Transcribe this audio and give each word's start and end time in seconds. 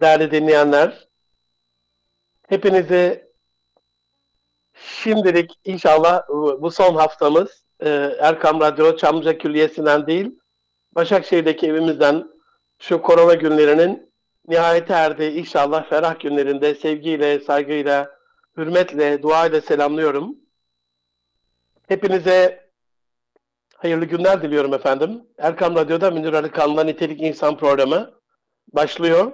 değerli 0.00 0.30
dinleyenler. 0.30 1.08
Hepinizi 2.48 3.28
şimdilik 4.74 5.50
inşallah 5.64 6.28
bu 6.60 6.70
son 6.70 6.94
haftamız 6.94 7.64
e, 7.80 7.88
Erkam 8.20 8.60
Radyo 8.60 8.96
Çamlıca 8.96 9.38
Külliyesi'nden 9.38 10.06
değil, 10.06 10.38
Başakşehir'deki 10.92 11.66
evimizden 11.66 12.30
şu 12.78 13.02
korona 13.02 13.34
günlerinin 13.34 14.12
nihayete 14.48 14.92
erdiği 14.92 15.30
inşallah 15.30 15.88
ferah 15.88 16.20
günlerinde 16.20 16.74
sevgiyle, 16.74 17.40
saygıyla, 17.40 18.18
hürmetle, 18.56 19.22
dua 19.22 19.46
ile 19.46 19.60
selamlıyorum. 19.60 20.36
Hepinize 21.88 22.68
hayırlı 23.76 24.04
günler 24.04 24.42
diliyorum 24.42 24.74
efendim. 24.74 25.22
Erkam 25.38 25.76
Radyo'da 25.76 26.10
Münir 26.10 26.32
Arıkan'la 26.32 26.84
Nitelik 26.84 27.22
İnsan 27.22 27.56
programı 27.56 28.14
başlıyor. 28.72 29.32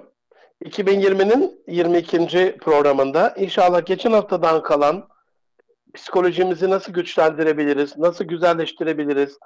2020'nin 0.63 1.63
22. 1.67 2.57
programında 2.61 3.29
inşallah 3.37 3.85
geçen 3.85 4.11
haftadan 4.11 4.63
kalan 4.63 5.09
psikolojimizi 5.93 6.69
nasıl 6.69 6.93
güçlendirebiliriz, 6.93 7.97
nasıl 7.97 8.25
güzelleştirebiliriz, 8.25 9.37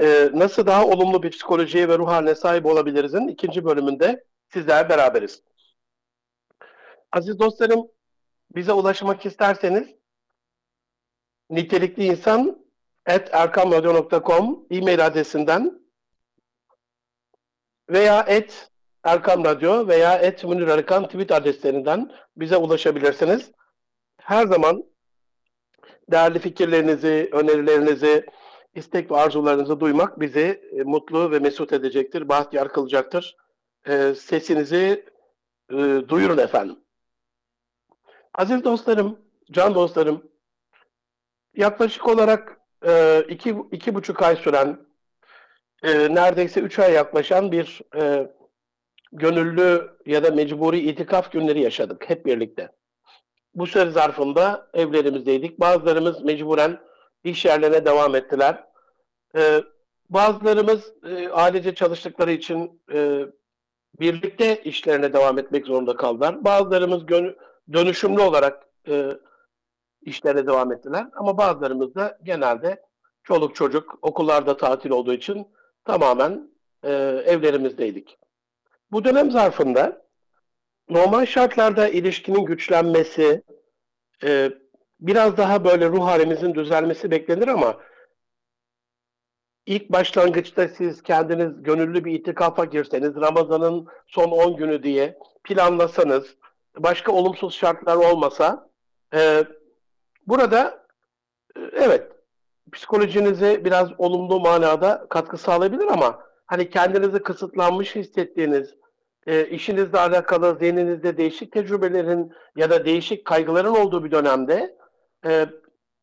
e, 0.00 0.30
nasıl 0.34 0.66
daha 0.66 0.86
olumlu 0.86 1.22
bir 1.22 1.30
psikolojiye 1.30 1.88
ve 1.88 1.98
ruh 1.98 2.08
haline 2.08 2.34
sahip 2.34 2.66
olabiliriz'in 2.66 3.28
ikinci 3.28 3.64
bölümünde 3.64 4.24
sizler 4.52 4.88
beraberiz. 4.88 5.42
Aziz 7.12 7.38
dostlarım, 7.38 7.88
bize 8.56 8.72
ulaşmak 8.72 9.26
isterseniz 9.26 9.88
nitelikli 11.50 12.04
insan 12.04 12.66
at 13.06 13.34
erkamradyo.com 13.34 14.66
e-mail 14.70 15.06
adresinden 15.06 15.80
veya 17.90 18.24
et 18.28 18.70
Erkam 19.08 19.44
Radyo 19.44 19.88
veya 19.88 20.18
et 20.18 20.44
Münir 20.44 20.68
Arıkan 20.68 21.04
tweet 21.04 21.32
adreslerinden 21.32 22.12
bize 22.36 22.56
ulaşabilirsiniz. 22.56 23.50
Her 24.20 24.46
zaman 24.46 24.84
değerli 26.10 26.38
fikirlerinizi, 26.38 27.28
önerilerinizi, 27.32 28.26
istek 28.74 29.10
ve 29.10 29.16
arzularınızı 29.16 29.80
duymak 29.80 30.20
bizi 30.20 30.70
e, 30.78 30.82
mutlu 30.82 31.30
ve 31.30 31.38
mesut 31.38 31.72
edecektir, 31.72 32.28
bahtiyar 32.28 32.72
kılacaktır. 32.72 33.36
E, 33.86 34.14
sesinizi 34.14 35.04
e, 35.70 35.76
duyurun 36.08 36.38
efendim. 36.38 36.78
Aziz 38.34 38.64
dostlarım, 38.64 39.18
can 39.50 39.74
dostlarım, 39.74 40.30
yaklaşık 41.56 42.08
olarak 42.08 42.60
e, 42.86 43.24
iki, 43.28 43.56
iki 43.72 43.94
buçuk 43.94 44.22
ay 44.22 44.36
süren, 44.36 44.88
neredeyse 45.84 46.60
üç 46.60 46.78
ay 46.78 46.92
yaklaşan 46.92 47.52
bir 47.52 47.80
gönüllü 49.12 49.90
ya 50.06 50.24
da 50.24 50.30
mecburi 50.30 50.78
itikaf 50.78 51.32
günleri 51.32 51.60
yaşadık 51.60 52.10
hep 52.10 52.26
birlikte. 52.26 52.68
Bu 53.54 53.66
süre 53.66 53.90
zarfında 53.90 54.70
evlerimizdeydik. 54.74 55.60
Bazılarımız 55.60 56.24
mecburen 56.24 56.78
iş 57.24 57.44
yerlerine 57.44 57.84
devam 57.84 58.14
ettiler. 58.14 58.64
Ee, 59.36 59.62
bazılarımız 60.10 60.92
e, 61.06 61.28
ailece 61.28 61.74
çalıştıkları 61.74 62.32
için 62.32 62.82
e, 62.92 63.26
birlikte 64.00 64.62
işlerine 64.62 65.12
devam 65.12 65.38
etmek 65.38 65.66
zorunda 65.66 65.96
kaldılar. 65.96 66.44
Bazılarımız 66.44 67.02
dönüşümlü 67.72 68.20
olarak 68.20 68.68
e, 68.88 69.10
işlerine 70.02 70.46
devam 70.46 70.72
ettiler. 70.72 71.06
Ama 71.16 71.38
bazılarımız 71.38 71.94
da 71.94 72.18
genelde 72.22 72.82
çoluk 73.22 73.54
çocuk 73.54 73.98
okullarda 74.02 74.56
tatil 74.56 74.90
olduğu 74.90 75.12
için 75.12 75.46
tamamen 75.84 76.50
e, 76.82 76.92
evlerimizdeydik. 77.26 78.18
Bu 78.90 79.04
dönem 79.04 79.30
zarfında 79.30 80.02
normal 80.88 81.26
şartlarda 81.26 81.88
ilişkinin 81.88 82.44
güçlenmesi, 82.44 83.42
e, 84.24 84.50
biraz 85.00 85.36
daha 85.36 85.64
böyle 85.64 85.88
ruh 85.88 86.06
halimizin 86.06 86.54
düzelmesi 86.54 87.10
beklenir 87.10 87.48
ama 87.48 87.80
ilk 89.66 89.92
başlangıçta 89.92 90.68
siz 90.68 91.02
kendiniz 91.02 91.62
gönüllü 91.62 92.04
bir 92.04 92.12
itikafa 92.12 92.64
girseniz, 92.64 93.16
Ramazan'ın 93.16 93.86
son 94.06 94.30
10 94.30 94.56
günü 94.56 94.82
diye 94.82 95.18
planlasanız, 95.44 96.36
başka 96.76 97.12
olumsuz 97.12 97.54
şartlar 97.54 97.96
olmasa, 97.96 98.70
e, 99.14 99.44
burada 100.26 100.86
e, 101.56 101.60
evet 101.60 102.12
psikolojinize 102.72 103.64
biraz 103.64 103.88
olumlu 103.98 104.40
manada 104.40 105.06
katkı 105.10 105.38
sağlayabilir 105.38 105.86
ama 105.86 106.20
hani 106.46 106.70
kendinizi 106.70 107.18
kısıtlanmış 107.18 107.96
hissettiğiniz, 107.96 108.74
e, 109.28 109.48
işinizle 109.48 109.98
alakalı 109.98 110.58
zihninizde 110.60 111.16
değişik 111.16 111.52
tecrübelerin 111.52 112.32
ya 112.56 112.70
da 112.70 112.84
değişik 112.84 113.24
kaygıların 113.24 113.74
olduğu 113.74 114.04
bir 114.04 114.10
dönemde 114.10 114.76
e, 115.26 115.46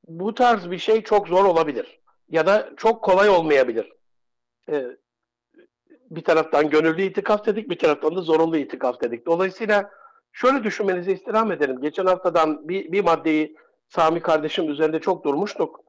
bu 0.07 0.33
tarz 0.33 0.71
bir 0.71 0.77
şey 0.77 1.01
çok 1.03 1.27
zor 1.27 1.45
olabilir. 1.45 1.99
Ya 2.29 2.47
da 2.47 2.69
çok 2.77 3.03
kolay 3.03 3.29
olmayabilir. 3.29 3.93
E, 4.71 4.85
bir 6.09 6.23
taraftan 6.23 6.69
gönüllü 6.69 7.01
itikaf 7.01 7.45
dedik, 7.45 7.69
bir 7.69 7.79
taraftan 7.79 8.15
da 8.15 8.21
zorunlu 8.21 8.57
itikaf 8.57 9.01
dedik. 9.01 9.25
Dolayısıyla 9.25 9.91
şöyle 10.33 10.63
düşünmenizi 10.63 11.11
istirham 11.11 11.51
ederim. 11.51 11.81
Geçen 11.81 12.05
haftadan 12.05 12.69
bir, 12.69 12.91
bir 12.91 13.03
maddeyi 13.03 13.55
Sami 13.89 14.21
kardeşim 14.21 14.69
üzerinde 14.69 14.99
çok 14.99 15.25
durmuştuk. 15.25 15.79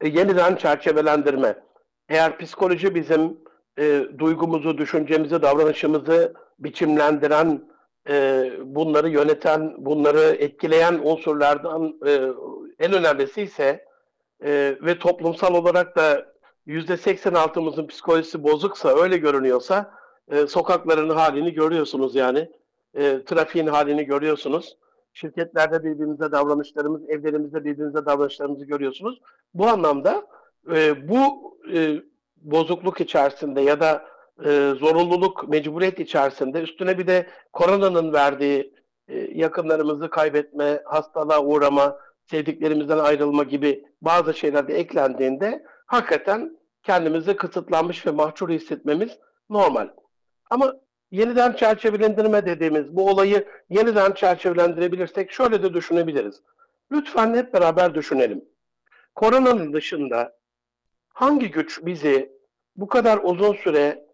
E, 0.00 0.08
yeniden 0.08 0.56
çerçevelendirme. 0.56 1.62
Eğer 2.08 2.38
psikoloji 2.38 2.94
bizim 2.94 3.38
e, 3.78 4.08
duygumuzu, 4.18 4.78
düşüncemizi, 4.78 5.42
davranışımızı 5.42 6.34
biçimlendiren, 6.58 7.64
e, 8.08 8.50
bunları 8.64 9.08
yöneten, 9.08 9.74
bunları 9.78 10.20
etkileyen 10.20 11.00
unsurlardan 11.04 11.94
e, 12.06 12.12
en 12.78 12.92
önemlisi 12.92 13.42
ise 13.42 13.84
e, 14.44 14.76
ve 14.82 14.98
toplumsal 14.98 15.54
olarak 15.54 15.96
da 15.96 16.26
yüzde 16.66 16.96
seksen 16.96 17.34
altımızın 17.34 17.86
psikolojisi 17.86 18.42
bozuksa, 18.42 18.96
öyle 19.02 19.16
görünüyorsa 19.16 19.90
e, 20.30 20.46
sokakların 20.46 21.10
halini 21.10 21.54
görüyorsunuz 21.54 22.14
yani. 22.14 22.50
E, 22.94 23.24
trafiğin 23.24 23.66
halini 23.66 24.04
görüyorsunuz. 24.04 24.76
Şirketlerde 25.12 25.84
birbirimize 25.84 26.32
davranışlarımız, 26.32 27.10
evlerimizde 27.10 27.64
birbirimize 27.64 28.06
davranışlarımızı 28.06 28.64
görüyorsunuz. 28.64 29.20
Bu 29.54 29.66
anlamda 29.66 30.26
e, 30.74 31.08
bu 31.08 31.56
e, 31.74 32.02
bozukluk 32.36 33.00
içerisinde 33.00 33.60
ya 33.60 33.80
da 33.80 34.04
e, 34.44 34.72
zorunluluk, 34.78 35.48
mecburiyet 35.48 36.00
içerisinde 36.00 36.60
üstüne 36.62 36.98
bir 36.98 37.06
de 37.06 37.26
koronanın 37.52 38.12
verdiği 38.12 38.74
e, 39.08 39.18
yakınlarımızı 39.18 40.10
kaybetme, 40.10 40.82
hastalığa 40.84 41.42
uğrama, 41.42 41.98
sevdiklerimizden 42.30 42.98
ayrılma 42.98 43.42
gibi 43.42 43.84
bazı 44.02 44.34
şeyler 44.34 44.68
de 44.68 44.74
eklendiğinde 44.74 45.64
hakikaten 45.86 46.58
kendimizi 46.82 47.36
kısıtlanmış 47.36 48.06
ve 48.06 48.10
mahcur 48.10 48.48
hissetmemiz 48.48 49.18
normal. 49.50 49.88
Ama 50.50 50.76
yeniden 51.10 51.52
çerçevelendirme 51.52 52.46
dediğimiz 52.46 52.96
bu 52.96 53.08
olayı 53.08 53.46
yeniden 53.70 54.12
çerçevelendirebilirsek 54.12 55.32
şöyle 55.32 55.62
de 55.62 55.74
düşünebiliriz. 55.74 56.42
Lütfen 56.92 57.34
hep 57.34 57.54
beraber 57.54 57.94
düşünelim. 57.94 58.44
Koronanın 59.14 59.72
dışında 59.72 60.35
hangi 61.16 61.50
güç 61.50 61.80
bizi 61.82 62.32
bu 62.76 62.88
kadar 62.88 63.20
uzun 63.22 63.54
süre 63.54 64.06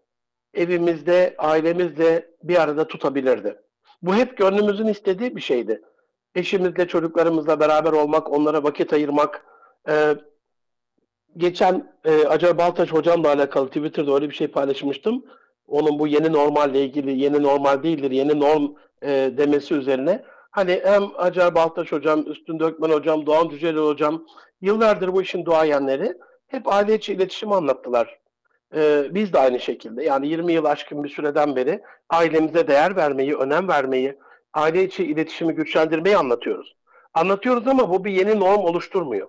evimizde, 0.53 1.35
ailemizle 1.37 2.29
bir 2.43 2.61
arada 2.61 2.87
tutabilirdi? 2.87 3.55
Bu 4.01 4.15
hep 4.15 4.37
gönlümüzün 4.37 4.87
istediği 4.87 5.35
bir 5.35 5.41
şeydi. 5.41 5.81
Eşimizle, 6.35 6.87
çocuklarımızla 6.87 7.59
beraber 7.59 7.91
olmak, 7.91 8.31
onlara 8.31 8.63
vakit 8.63 8.93
ayırmak. 8.93 9.45
Ee, 9.89 10.15
geçen 11.37 11.93
e, 12.05 12.27
Acar 12.27 12.57
Baltaş 12.57 12.91
hocamla 12.91 13.27
alakalı 13.27 13.67
Twitter'da 13.67 14.13
öyle 14.13 14.29
bir 14.29 14.35
şey 14.35 14.47
paylaşmıştım. 14.47 15.25
Onun 15.67 15.99
bu 15.99 16.07
yeni 16.07 16.33
normalle 16.33 16.85
ilgili, 16.85 17.19
yeni 17.19 17.43
normal 17.43 17.83
değildir, 17.83 18.11
yeni 18.11 18.39
norm 18.39 18.71
e, 19.01 19.09
demesi 19.37 19.73
üzerine. 19.73 20.23
Hani 20.51 20.81
hem 20.83 21.03
Acar 21.17 21.55
Baltaş 21.55 21.91
hocam, 21.91 22.23
Üstün 22.27 22.59
Dökmen 22.59 22.89
hocam, 22.89 23.25
Doğan 23.25 23.49
Cüceli 23.49 23.79
hocam, 23.79 24.25
yıllardır 24.61 25.13
bu 25.13 25.21
işin 25.21 25.45
duayenleri 25.45 26.17
hep 26.53 26.67
aile 26.67 26.95
içi 26.95 27.13
iletişim 27.13 27.51
anlattılar. 27.51 28.19
Ee, 28.75 29.03
biz 29.11 29.33
de 29.33 29.39
aynı 29.39 29.59
şekilde 29.59 30.03
yani 30.03 30.27
20 30.27 30.53
yıl 30.53 30.65
aşkın 30.65 31.03
bir 31.03 31.09
süreden 31.09 31.55
beri 31.55 31.81
ailemize 32.09 32.67
değer 32.67 32.95
vermeyi, 32.95 33.35
önem 33.35 33.67
vermeyi, 33.67 34.17
aile 34.53 34.83
içi 34.83 35.03
iletişimi 35.03 35.53
güçlendirmeyi 35.53 36.17
anlatıyoruz. 36.17 36.75
Anlatıyoruz 37.13 37.67
ama 37.67 37.89
bu 37.89 38.05
bir 38.05 38.11
yeni 38.11 38.39
norm 38.39 38.61
oluşturmuyor. 38.61 39.27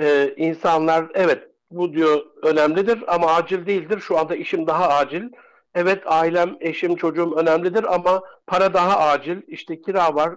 Ee, 0.00 0.34
insanlar 0.36 1.04
evet 1.14 1.48
bu 1.70 1.92
diyor 1.92 2.26
önemlidir 2.42 3.14
ama 3.14 3.26
acil 3.26 3.66
değildir. 3.66 4.00
Şu 4.00 4.18
anda 4.18 4.36
işim 4.36 4.66
daha 4.66 4.88
acil. 4.88 5.22
Evet 5.74 6.02
ailem, 6.06 6.56
eşim, 6.60 6.96
çocuğum 6.96 7.34
önemlidir 7.36 7.94
ama 7.94 8.22
para 8.46 8.74
daha 8.74 8.98
acil. 8.98 9.42
İşte 9.48 9.82
kira 9.82 10.14
var, 10.14 10.32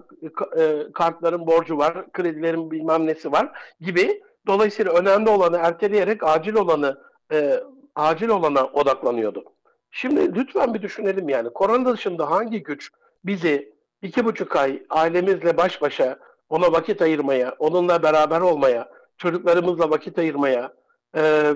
e, 0.58 0.92
kartların 0.94 1.48
borcu 1.48 1.78
var, 1.78 2.12
kredilerin 2.12 2.72
bilmem 2.72 3.06
nesi 3.08 3.32
var 3.32 3.74
gibi 3.82 4.22
Dolayısıyla 4.48 4.94
önemli 4.94 5.30
olanı 5.30 5.58
erteleyerek 5.58 6.24
acil 6.24 6.56
olanı 6.56 7.02
e, 7.32 7.64
acil 7.96 8.30
olana 8.30 8.66
odaklanıyordu. 8.66 9.44
Şimdi 9.92 10.36
lütfen 10.36 10.74
bir 10.74 10.82
düşünelim 10.82 11.30
yani. 11.30 11.50
Korona 11.50 11.94
dışında 11.94 12.32
hangi 12.32 12.64
güç 12.64 12.92
bizi 13.26 13.74
iki 14.02 14.26
buçuk 14.26 14.56
ay 14.56 14.84
ailemizle 14.90 15.58
baş 15.58 15.82
başa 15.82 16.20
ona 16.50 16.72
vakit 16.72 17.02
ayırmaya, 17.02 17.56
onunla 17.60 18.04
beraber 18.04 18.42
olmaya, 18.42 18.90
çocuklarımızla 19.18 19.90
vakit 19.90 20.20
ayırmaya 20.20 20.74
e, 21.16 21.54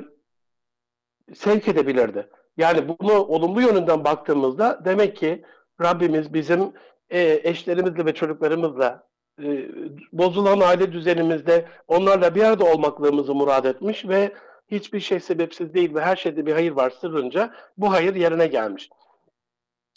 sevk 1.36 1.68
edebilirdi. 1.68 2.28
Yani 2.58 2.88
bunu 2.88 3.14
olumlu 3.14 3.62
yönünden 3.62 4.04
baktığımızda 4.04 4.82
demek 4.86 5.16
ki 5.18 5.46
Rabbimiz 5.82 6.34
bizim 6.34 6.74
e, 7.10 7.42
eşlerimizle 7.44 8.06
ve 8.06 8.14
çocuklarımızla 8.14 9.11
e, 9.44 9.70
bozulan 10.14 10.60
aile 10.60 10.92
düzenimizde 10.92 11.66
onlarla 11.88 12.36
bir 12.36 12.44
arada 12.44 12.66
olmaklığımızı 12.66 13.36
murad 13.36 13.66
etmiş 13.66 14.08
ve 14.08 14.32
hiçbir 14.68 15.00
şey 15.00 15.20
sebepsiz 15.20 15.74
değil 15.74 15.96
ve 15.96 16.02
her 16.02 16.16
şeyde 16.16 16.46
bir 16.46 16.54
hayır 16.54 16.72
var 16.72 16.90
sırrınca 16.90 17.54
bu 17.78 17.92
hayır 17.92 18.16
yerine 18.16 18.48
gelmiş. 18.48 18.90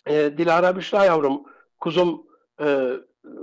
E, 0.06 0.38
Dilara 0.38 0.76
Büşra 0.76 1.04
yavrum, 1.04 1.42
kuzum 1.81 2.26
e, 2.60 2.90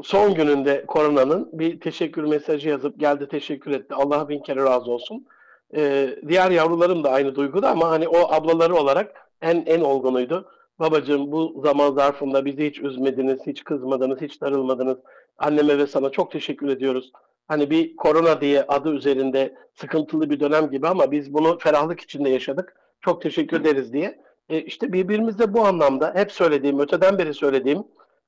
son 0.04 0.34
gününde 0.34 0.86
koronanın 0.86 1.50
bir 1.54 1.80
teşekkür 1.80 2.24
mesajı 2.24 2.70
yazıp 2.70 3.00
geldi 3.00 3.28
teşekkür 3.28 3.72
etti. 3.72 3.96
Allah 3.96 4.30
bin 4.30 4.40
kere 4.40 4.64
razı 4.64 4.92
olsun. 4.92 5.28
E, 5.76 6.10
diğer 6.28 6.52
yavrularım 6.52 7.04
da 7.04 7.12
aynı 7.12 7.36
duyguda 7.36 7.70
ama 7.70 7.90
hani 7.90 8.08
o 8.08 8.34
ablaları 8.34 8.76
olarak 8.76 9.30
en 9.42 9.64
en 9.66 9.82
olgunuydu. 9.82 10.52
Babacığım 10.80 11.32
bu 11.32 11.62
zaman 11.64 11.92
zarfında 11.94 12.46
bizi 12.46 12.70
hiç 12.70 12.80
üzmediniz, 12.80 13.40
hiç 13.48 13.64
kızmadınız, 13.64 14.22
hiç 14.22 14.42
darılmadınız. 14.42 14.98
Anneme 15.38 15.78
ve 15.78 15.88
sana 15.88 16.10
çok 16.10 16.32
teşekkür 16.32 16.68
ediyoruz. 16.68 17.12
Hani 17.48 17.70
bir 17.70 17.96
korona 17.96 18.42
diye 18.42 18.64
adı 18.68 18.94
üzerinde 18.94 19.56
sıkıntılı 19.74 20.30
bir 20.30 20.40
dönem 20.40 20.70
gibi 20.72 20.88
ama 20.88 21.12
biz 21.12 21.34
bunu 21.34 21.58
ferahlık 21.58 22.02
içinde 22.02 22.30
yaşadık. 22.30 22.76
Çok 23.02 23.22
teşekkür 23.22 23.62
ederiz 23.62 23.94
diye. 23.94 24.22
E, 24.50 24.62
işte 24.62 24.94
birbirimizle 24.94 25.54
bu 25.54 25.66
anlamda 25.66 26.14
hep 26.16 26.32
söylediğim, 26.32 26.80
öteden 26.80 27.18
beri 27.18 27.34
söylediğim 27.34 27.84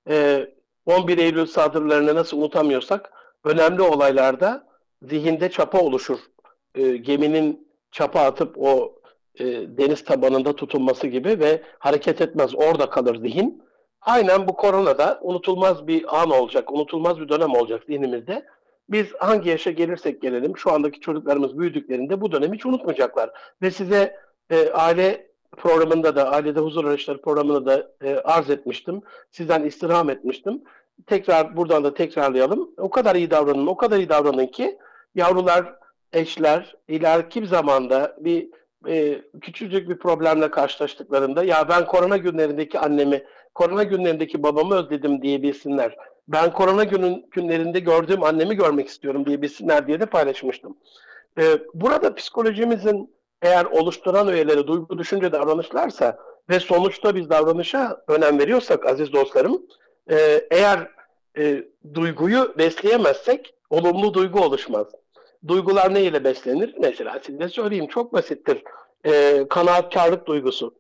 e, 0.10 0.48
11 0.86 1.18
Eylül 1.18 1.46
saldırılarını 1.46 2.16
nasıl 2.16 2.38
unutamıyorsak 2.38 3.12
önemli 3.44 3.82
olaylarda 3.82 4.68
zihinde 5.02 5.50
çapa 5.50 5.80
oluşur. 5.80 6.20
E, 6.76 6.98
geminin 6.98 7.68
çapa 7.92 8.20
atıp 8.20 8.58
o 8.58 8.96
e, 9.40 9.46
deniz 9.78 10.04
tabanında 10.04 10.56
tutunması 10.56 11.08
gibi 11.08 11.40
ve 11.40 11.64
hareket 11.80 12.22
etmez 12.22 12.56
orada 12.56 12.90
kalır 12.90 13.16
zihin. 13.16 13.63
Aynen 14.06 14.48
bu 14.48 14.56
koronada 14.56 15.20
unutulmaz 15.22 15.88
bir 15.88 16.22
an 16.22 16.30
olacak, 16.30 16.74
unutulmaz 16.74 17.20
bir 17.20 17.30
dönem 17.30 17.56
olacak 17.56 17.84
zihnimizde. 17.88 18.46
Biz 18.90 19.14
hangi 19.20 19.50
yaşa 19.50 19.72
gelirsek 19.72 20.22
gelelim 20.22 20.58
şu 20.58 20.72
andaki 20.72 21.00
çocuklarımız 21.00 21.60
büyüdüklerinde 21.60 22.22
bu 22.22 22.32
dönemi 22.32 22.56
hiç 22.56 22.66
unutmayacaklar. 22.66 23.30
Ve 23.62 23.72
size 23.72 24.18
e, 24.50 24.72
aile 24.72 25.28
programında 25.58 26.16
da, 26.16 26.32
ailede 26.32 26.60
huzur 26.60 26.86
araçları 26.86 27.22
programında 27.22 27.66
da 27.66 27.92
e, 28.08 28.16
arz 28.16 28.50
etmiştim. 28.50 29.02
Sizden 29.32 29.64
istirham 29.64 30.10
etmiştim. 30.10 30.62
Tekrar 31.06 31.58
buradan 31.58 31.84
da 31.84 31.94
tekrarlayalım. 31.94 32.70
O 32.78 32.90
kadar 32.90 33.16
iyi 33.16 33.32
davranın, 33.32 33.68
o 33.68 33.78
kadar 33.78 33.98
iyi 33.98 34.10
davranın 34.10 34.48
ki 34.48 34.78
yavrular, 35.16 35.76
eşler 36.14 36.76
ileriki 36.88 37.48
zamanda 37.48 38.16
bir 38.20 38.50
e, 38.88 39.22
küçücük 39.42 39.90
bir 39.90 39.98
problemle 39.98 40.52
karşılaştıklarında 40.52 41.44
ya 41.44 41.70
ben 41.70 41.86
korona 41.86 42.18
günlerindeki 42.18 42.80
annemi, 42.80 43.24
korona 43.56 43.84
günlerindeki 43.84 44.44
babamı 44.44 44.76
özledim 44.76 45.22
diyebilsinler. 45.22 45.96
Ben 46.28 46.54
korona 46.54 46.84
günün 46.84 47.26
günlerinde 47.32 47.80
gördüğüm 47.80 48.24
annemi 48.24 48.56
görmek 48.56 48.88
istiyorum 48.88 49.26
diyebilsinler 49.26 49.88
diye 49.88 50.00
de 50.00 50.06
paylaşmıştım. 50.06 50.78
E, 51.40 51.44
burada 51.74 52.16
psikolojimizin 52.16 53.14
eğer 53.42 53.66
oluşturan 53.66 54.28
üyeleri 54.28 54.68
duygu, 54.68 54.98
düşünce, 54.98 55.32
davranışlarsa 55.32 56.18
ve 56.50 56.60
sonuçta 56.60 57.16
biz 57.16 57.30
davranışa 57.30 58.04
önem 58.08 58.40
veriyorsak 58.40 58.86
aziz 58.86 59.14
dostlarım, 59.14 59.62
e, 60.12 60.42
eğer 60.52 60.88
e, 61.38 61.64
duyguyu 61.94 62.54
besleyemezsek 62.58 63.54
olumlu 63.70 64.14
duygu 64.14 64.42
oluşmaz. 64.42 64.88
Duygular 65.48 65.94
ne 65.94 66.04
ile 66.04 66.24
beslenir? 66.24 66.76
Mesela 66.80 67.20
size 67.26 67.50
söyleyeyim 67.50 67.88
çok 67.88 68.14
basittir. 68.14 68.64
E, 69.06 69.46
kanaatkarlık 69.50 70.26
duygusu. 70.28 70.76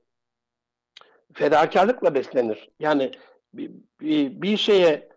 Fedakarlıkla 1.33 2.15
beslenir. 2.15 2.69
Yani 2.80 3.12
bir, 3.54 3.71
bir, 4.01 4.42
bir 4.42 4.57
şeye 4.57 5.10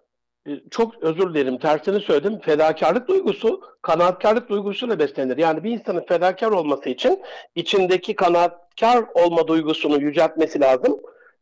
e, 0.46 0.50
çok 0.70 1.02
özür 1.02 1.34
dilerim 1.34 1.58
tersini 1.58 2.00
söyledim. 2.00 2.38
Fedakarlık 2.38 3.08
duygusu 3.08 3.60
kanaatkarlık 3.82 4.48
duygusuyla 4.48 4.98
beslenir. 4.98 5.36
Yani 5.36 5.64
bir 5.64 5.70
insanın 5.70 6.04
fedakar 6.08 6.50
olması 6.50 6.88
için 6.88 7.22
içindeki 7.54 8.14
kanaatkar 8.16 9.04
olma 9.14 9.48
duygusunu 9.48 10.00
yüceltmesi 10.02 10.60
lazım. 10.60 11.00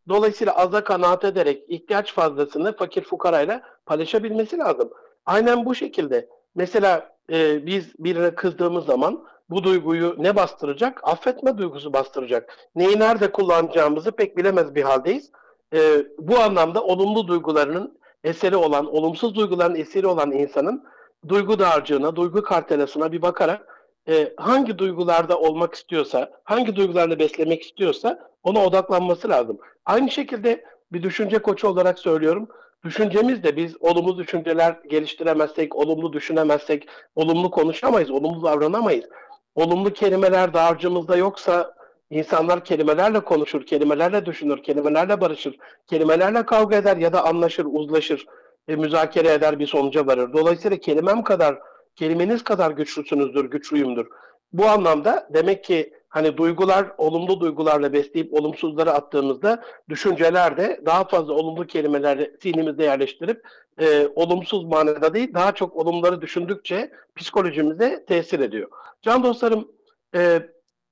Dolayısıyla 0.09 0.57
aza 0.57 0.85
kanaat 0.85 1.25
ederek 1.25 1.65
ihtiyaç 1.69 2.13
fazlasını 2.13 2.77
fakir 2.77 3.03
fukarayla 3.03 3.63
paylaşabilmesi 3.87 4.59
lazım. 4.59 4.91
Aynen 5.27 5.65
bu 5.65 5.75
şekilde. 5.75 6.29
Mesela 6.55 7.17
e, 7.33 7.67
biz 7.67 7.93
birine 7.99 8.35
kızdığımız 8.35 8.87
zaman 8.87 9.25
bu 9.51 9.65
duyguyu 9.65 10.15
ne 10.19 10.37
bastıracak? 10.37 11.01
Affetme 11.03 11.59
duygusu 11.59 11.93
bastıracak. 11.93 12.59
Neyi 12.77 12.99
nerede 12.99 13.33
kullanacağımızı 13.33 14.13
pek 14.13 14.37
bilemez 14.37 14.75
bir 14.75 14.83
haldeyiz. 14.83 15.31
E, 15.75 16.07
bu 16.19 16.39
anlamda 16.39 16.85
olumlu 16.85 17.29
duygularının 17.29 17.99
eseri 18.25 18.57
olan, 18.57 18.87
olumsuz 18.87 19.35
duyguların 19.35 19.75
eseri 19.75 20.07
olan 20.07 20.33
insanın 20.33 20.85
duygu 21.29 21.59
dağarcığına, 21.59 22.17
duygu 22.17 22.43
kartelasına 22.43 23.13
bir 23.13 23.23
bakarak 23.23 23.75
e, 24.09 24.33
hangi 24.37 24.79
duygularda 24.79 25.39
olmak 25.39 25.75
istiyorsa, 25.75 26.31
hangi 26.45 26.77
duygularını 26.77 27.19
beslemek 27.19 27.63
istiyorsa 27.63 28.31
ona 28.43 28.65
odaklanması 28.65 29.29
lazım. 29.29 29.59
Aynı 29.87 30.11
şekilde 30.11 30.65
bir 30.93 31.03
düşünce 31.03 31.39
koçu 31.39 31.69
olarak 31.69 31.99
söylüyorum. 31.99 32.49
Düşüncemiz 32.85 33.43
de 33.43 33.57
biz 33.57 33.77
olumlu 33.81 34.19
düşünceler 34.19 34.77
geliştiremezsek, 34.89 35.77
olumlu 35.77 36.13
düşünemezsek, 36.13 36.89
olumlu 37.15 37.51
konuşamayız, 37.51 38.11
olumlu 38.11 38.43
davranamayız. 38.43 39.05
Olumlu 39.55 39.93
kelimeler 39.93 40.55
dağarcığımızda 40.55 41.17
yoksa 41.17 41.75
insanlar 42.11 42.65
kelimelerle 42.65 43.21
konuşur, 43.21 43.67
kelimelerle 43.67 44.27
düşünür, 44.27 44.63
kelimelerle 44.63 45.21
barışır, 45.21 45.57
kelimelerle 45.87 46.47
kavga 46.47 46.77
eder 46.77 46.97
ya 46.97 47.13
da 47.13 47.25
anlaşır, 47.25 47.67
uzlaşır, 47.69 48.27
e, 48.69 48.77
müzakere 48.77 49.33
eder 49.33 49.59
bir 49.59 49.67
sonuca 49.67 50.07
varır. 50.07 50.33
Dolayısıyla 50.33 50.77
kelimem 50.77 51.23
kadar, 51.23 51.59
kelimeniz 51.97 52.45
kadar 52.45 52.71
güçlüsünüzdür, 52.71 53.45
güçlüyümdür. 53.45 54.07
Bu 54.53 54.67
anlamda 54.67 55.29
demek 55.35 55.65
ki 55.65 55.93
hani 56.15 56.37
duygular 56.37 56.87
olumlu 56.99 57.41
duygularla 57.41 57.93
besleyip 57.93 58.35
olumsuzları 58.35 58.93
attığımızda 58.93 59.65
düşünceler 59.89 60.57
de 60.57 60.81
daha 60.87 61.05
fazla 61.05 61.33
olumlu 61.33 61.67
kelimeleri 61.67 62.37
zihnimizde 62.43 62.85
yerleştirip 62.85 63.49
e, 63.81 64.09
olumsuz 64.15 64.65
manada 64.65 65.15
değil 65.15 65.35
daha 65.35 65.53
çok 65.53 65.77
olumları 65.77 66.21
düşündükçe 66.21 66.91
psikolojimize 67.17 68.05
tesir 68.05 68.41
ediyor. 68.41 68.69
Can 69.03 69.23
dostlarım 69.23 69.69
e, 70.15 70.43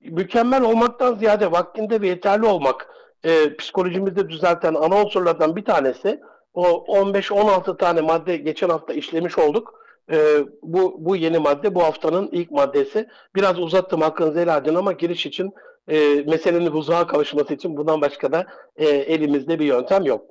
mükemmel 0.00 0.62
olmaktan 0.62 1.14
ziyade 1.14 1.52
vaktinde 1.52 2.00
ve 2.00 2.09
yeterli 2.09 2.47
olmak 2.47 2.88
e, 3.25 3.57
psikolojimizde 3.57 4.29
düzelten 4.29 4.75
ana 4.75 5.05
unsurlardan 5.05 5.57
bir 5.57 5.64
tanesi. 5.64 6.21
O 6.55 6.64
15-16 6.64 7.76
tane 7.76 8.00
madde 8.00 8.37
geçen 8.37 8.69
hafta 8.69 8.93
işlemiş 8.93 9.38
olduk. 9.38 9.82
E, 10.11 10.44
bu, 10.62 10.97
bu 10.99 11.16
yeni 11.16 11.38
madde 11.38 11.75
bu 11.75 11.82
haftanın 11.82 12.28
ilk 12.32 12.50
maddesi. 12.50 13.09
Biraz 13.35 13.59
uzattım 13.59 14.00
hakkınızı 14.00 14.40
helal 14.40 14.76
ama 14.76 14.92
giriş 14.92 15.26
için 15.26 15.52
e, 15.88 16.25
meselenin 16.26 16.66
huzuğa 16.66 17.06
kavuşması 17.06 17.54
için 17.54 17.76
bundan 17.76 18.00
başka 18.00 18.32
da 18.32 18.47
e, 18.76 18.88
elimizde 18.88 19.59
bir 19.59 19.64
yöntem 19.64 20.04
yok. 20.04 20.26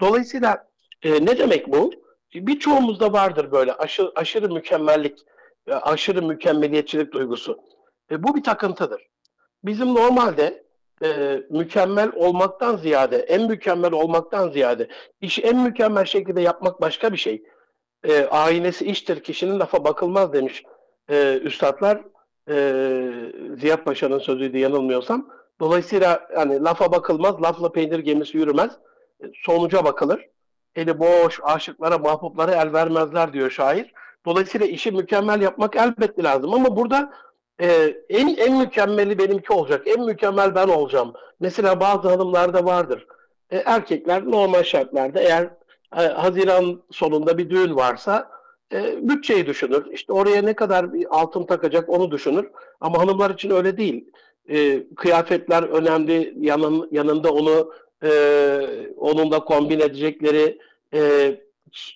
Dolayısıyla 0.00 0.68
e, 1.02 1.12
ne 1.12 1.38
demek 1.38 1.72
bu? 1.72 1.90
Birçoğumuzda 2.34 3.12
vardır 3.12 3.52
böyle 3.52 3.72
aşırı, 3.72 4.12
aşırı 4.14 4.52
mükemmellik, 4.54 5.18
e, 5.66 5.74
aşırı 5.74 6.22
mükemmeliyetçilik 6.22 7.12
duygusu. 7.12 7.58
E, 8.10 8.22
bu 8.22 8.36
bir 8.36 8.42
takıntıdır. 8.42 9.02
Bizim 9.64 9.94
normalde 9.94 10.64
e, 11.04 11.40
mükemmel 11.50 12.12
olmaktan 12.14 12.76
ziyade, 12.76 13.16
en 13.16 13.48
mükemmel 13.48 13.92
olmaktan 13.92 14.50
ziyade 14.50 14.88
işi 15.20 15.42
en 15.42 15.56
mükemmel 15.56 16.04
şekilde 16.04 16.40
yapmak 16.40 16.80
başka 16.80 17.12
bir 17.12 17.16
şey. 17.16 17.42
E, 18.04 18.24
aynesi 18.24 18.84
iştir, 18.84 19.22
kişinin 19.22 19.60
lafa 19.60 19.84
bakılmaz 19.84 20.32
demiş 20.32 20.62
e, 21.10 21.38
üstadlar. 21.38 22.00
E, 22.50 22.54
Ziya 23.60 23.84
Paşa'nın 23.84 24.18
sözüydü 24.18 24.58
yanılmıyorsam. 24.58 25.28
Dolayısıyla 25.60 26.28
yani 26.36 26.62
lafa 26.64 26.92
bakılmaz, 26.92 27.42
lafla 27.42 27.72
peynir 27.72 27.98
gemisi 27.98 28.36
yürümez. 28.36 28.70
E, 29.22 29.26
sonuca 29.34 29.84
bakılır. 29.84 30.28
Eli 30.76 30.98
boş, 30.98 31.40
aşıklara, 31.42 31.98
mahbuplara 31.98 32.52
el 32.52 32.72
vermezler 32.72 33.32
diyor 33.32 33.50
şair. 33.50 33.92
Dolayısıyla 34.26 34.66
işi 34.66 34.90
mükemmel 34.90 35.40
yapmak 35.40 35.76
elbette 35.76 36.22
lazım 36.22 36.54
ama 36.54 36.76
burada 36.76 37.12
e, 37.60 37.96
en 38.08 38.36
en 38.36 38.56
mükemmeli 38.58 39.18
benimki 39.18 39.52
olacak. 39.52 39.86
En 39.86 40.04
mükemmel 40.04 40.54
ben 40.54 40.68
olacağım. 40.68 41.12
Mesela 41.40 41.80
bazı 41.80 42.08
hanımlarda 42.08 42.64
vardır. 42.64 43.06
E, 43.50 43.56
erkekler 43.56 44.24
normal 44.30 44.62
şartlarda 44.62 45.20
eğer 45.20 45.48
Haziran 45.90 46.82
sonunda 46.90 47.38
bir 47.38 47.50
düğün 47.50 47.76
varsa 47.76 48.30
e, 48.72 49.08
bütçeyi 49.08 49.46
düşünür. 49.46 49.86
İşte 49.92 50.12
oraya 50.12 50.42
ne 50.42 50.54
kadar 50.54 50.92
bir 50.92 51.06
altın 51.10 51.44
takacak 51.46 51.88
onu 51.88 52.10
düşünür. 52.10 52.50
Ama 52.80 52.98
hanımlar 52.98 53.30
için 53.30 53.50
öyle 53.50 53.76
değil. 53.76 54.10
e, 54.48 54.86
kıyafetler 54.96 55.62
önemli. 55.62 56.34
Yanın, 56.38 56.88
yanında 56.92 57.32
onu 57.32 57.72
e, 58.04 58.10
onunla 58.96 59.44
kombin 59.44 59.80
edecekleri 59.80 60.58
e, 60.94 61.34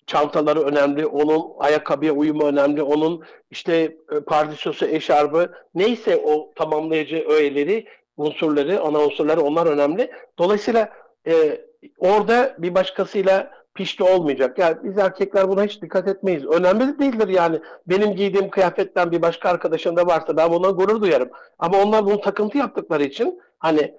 çantaları 0.07 0.61
önemli. 0.61 1.07
Onun 1.07 1.53
ayakkabıya 1.59 2.13
uyumu 2.13 2.45
önemli. 2.47 2.83
Onun 2.83 3.23
işte 3.51 3.97
e, 4.13 4.21
pardesüsü, 4.21 4.87
eşarbı 4.87 5.53
neyse 5.75 6.17
o 6.25 6.53
tamamlayıcı 6.55 7.25
öğeleri, 7.29 7.87
unsurları, 8.17 8.81
ana 8.81 8.99
unsurları 8.99 9.41
onlar 9.41 9.67
önemli. 9.67 10.11
Dolayısıyla 10.39 10.93
e, 11.27 11.61
orada 11.99 12.57
bir 12.59 12.75
başkasıyla 12.75 13.62
pişti 13.75 14.05
olmayacak. 14.05 14.59
Yani 14.59 14.77
biz 14.85 14.99
erkekler 14.99 15.49
buna 15.49 15.65
hiç 15.65 15.83
dikkat 15.83 16.09
etmeyiz. 16.09 16.47
Önemli 16.47 16.89
de 16.89 16.99
değildir 16.99 17.29
yani. 17.29 17.61
Benim 17.87 18.17
giydiğim 18.17 18.51
kıyafetten 18.51 19.13
bir 19.13 19.23
başka 19.23 19.49
arkadaşında 19.49 20.07
varsa 20.07 20.37
ben 20.37 20.51
buna 20.53 20.71
gurur 20.71 21.01
duyarım. 21.01 21.31
Ama 21.59 21.83
onlar 21.83 22.07
bunu 22.07 22.21
takıntı 22.21 22.59
yaptıkları 22.59 23.05
için 23.05 23.41
hani 23.59 23.95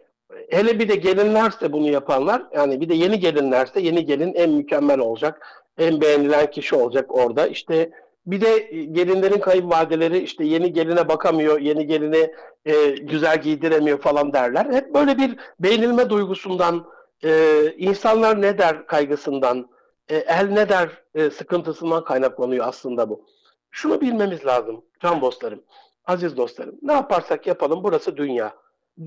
hele 0.50 0.80
bir 0.80 0.90
de 0.90 0.96
gelinlerse 0.96 1.72
bunu 1.72 1.90
yapanlar 1.90 2.44
yani 2.56 2.82
bir 2.82 2.90
de 2.90 2.94
yeni 2.94 3.20
gelinlerse 3.20 3.82
yeni 3.82 4.06
gelin 4.06 4.34
en 4.34 4.50
mükemmel 4.50 5.00
olacak. 5.00 5.48
En 5.78 6.02
beğenilen 6.02 6.52
kişi 6.52 6.76
olacak 6.76 7.16
orada. 7.16 7.48
İşte 7.48 7.92
bir 8.26 8.42
de 8.42 8.60
gelinlerin 8.92 9.40
kayınvalideleri 9.40 10.18
işte 10.20 10.46
yeni 10.46 10.74
geline 10.74 11.08
bakamıyor, 11.08 11.60
yeni 11.60 11.88
gelini 11.88 12.34
e, 12.66 12.90
güzel 12.90 13.42
giydiremiyor 13.42 13.98
falan 13.98 14.34
derler. 14.34 14.66
Hep 14.66 14.94
böyle 14.94 15.18
bir 15.18 15.36
beğenilme 15.60 16.10
duygusundan, 16.10 16.86
e, 17.24 17.74
insanlar 17.78 18.42
ne 18.42 18.58
der 18.58 18.88
kaygısından, 18.88 19.70
e, 20.10 20.16
el 20.16 20.50
ne 20.50 20.70
der 20.70 20.90
e, 21.16 21.30
sıkıntısından 21.30 22.04
kaynaklanıyor 22.04 22.68
aslında 22.68 23.10
bu. 23.10 23.26
Şunu 23.72 24.02
bilmemiz 24.02 24.46
lazım 24.46 24.82
can 25.02 25.22
dostlarım, 25.22 25.64
aziz 26.06 26.38
dostlarım. 26.38 26.76
Ne 26.82 26.94
yaparsak 26.94 27.48
yapalım 27.48 27.84
burası 27.84 28.18
dünya. 28.18 28.54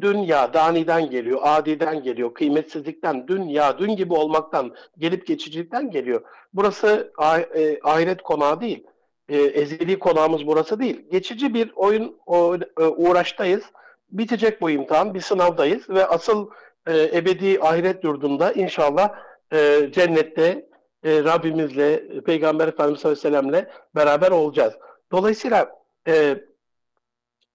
Dünya 0.00 0.54
daniden 0.54 1.10
geliyor, 1.10 1.40
adiden 1.42 2.02
geliyor, 2.02 2.34
kıymetsizlikten, 2.34 3.28
dünya, 3.28 3.78
dün 3.78 3.96
gibi 3.96 4.14
olmaktan, 4.14 4.74
gelip 4.98 5.26
geçicilikten 5.26 5.90
geliyor. 5.90 6.22
Burası 6.54 7.12
e, 7.54 7.80
ahiret 7.82 8.22
konağı 8.22 8.60
değil. 8.60 8.86
E, 9.28 9.36
ezeli 9.36 9.98
konağımız 9.98 10.46
burası 10.46 10.80
değil. 10.80 11.08
Geçici 11.10 11.54
bir 11.54 11.72
oyun 11.76 12.16
o, 12.26 12.56
e, 12.80 12.84
uğraştayız. 12.84 13.64
Bitecek 14.10 14.60
bu 14.60 14.70
imtihan, 14.70 15.14
bir 15.14 15.20
sınavdayız 15.20 15.90
ve 15.90 16.06
asıl 16.06 16.48
e, 16.86 17.18
ebedi 17.18 17.60
ahiret 17.60 18.04
yurdunda 18.04 18.52
inşallah 18.52 19.14
e, 19.52 19.88
cennette 19.92 20.68
e, 21.04 21.24
Rabbimizle, 21.24 22.20
Peygamber 22.20 22.68
Efendimiz 22.68 23.04
Aleyhisselam'le 23.04 23.66
beraber 23.94 24.30
olacağız. 24.30 24.74
Dolayısıyla 25.12 25.82
e, 26.08 26.36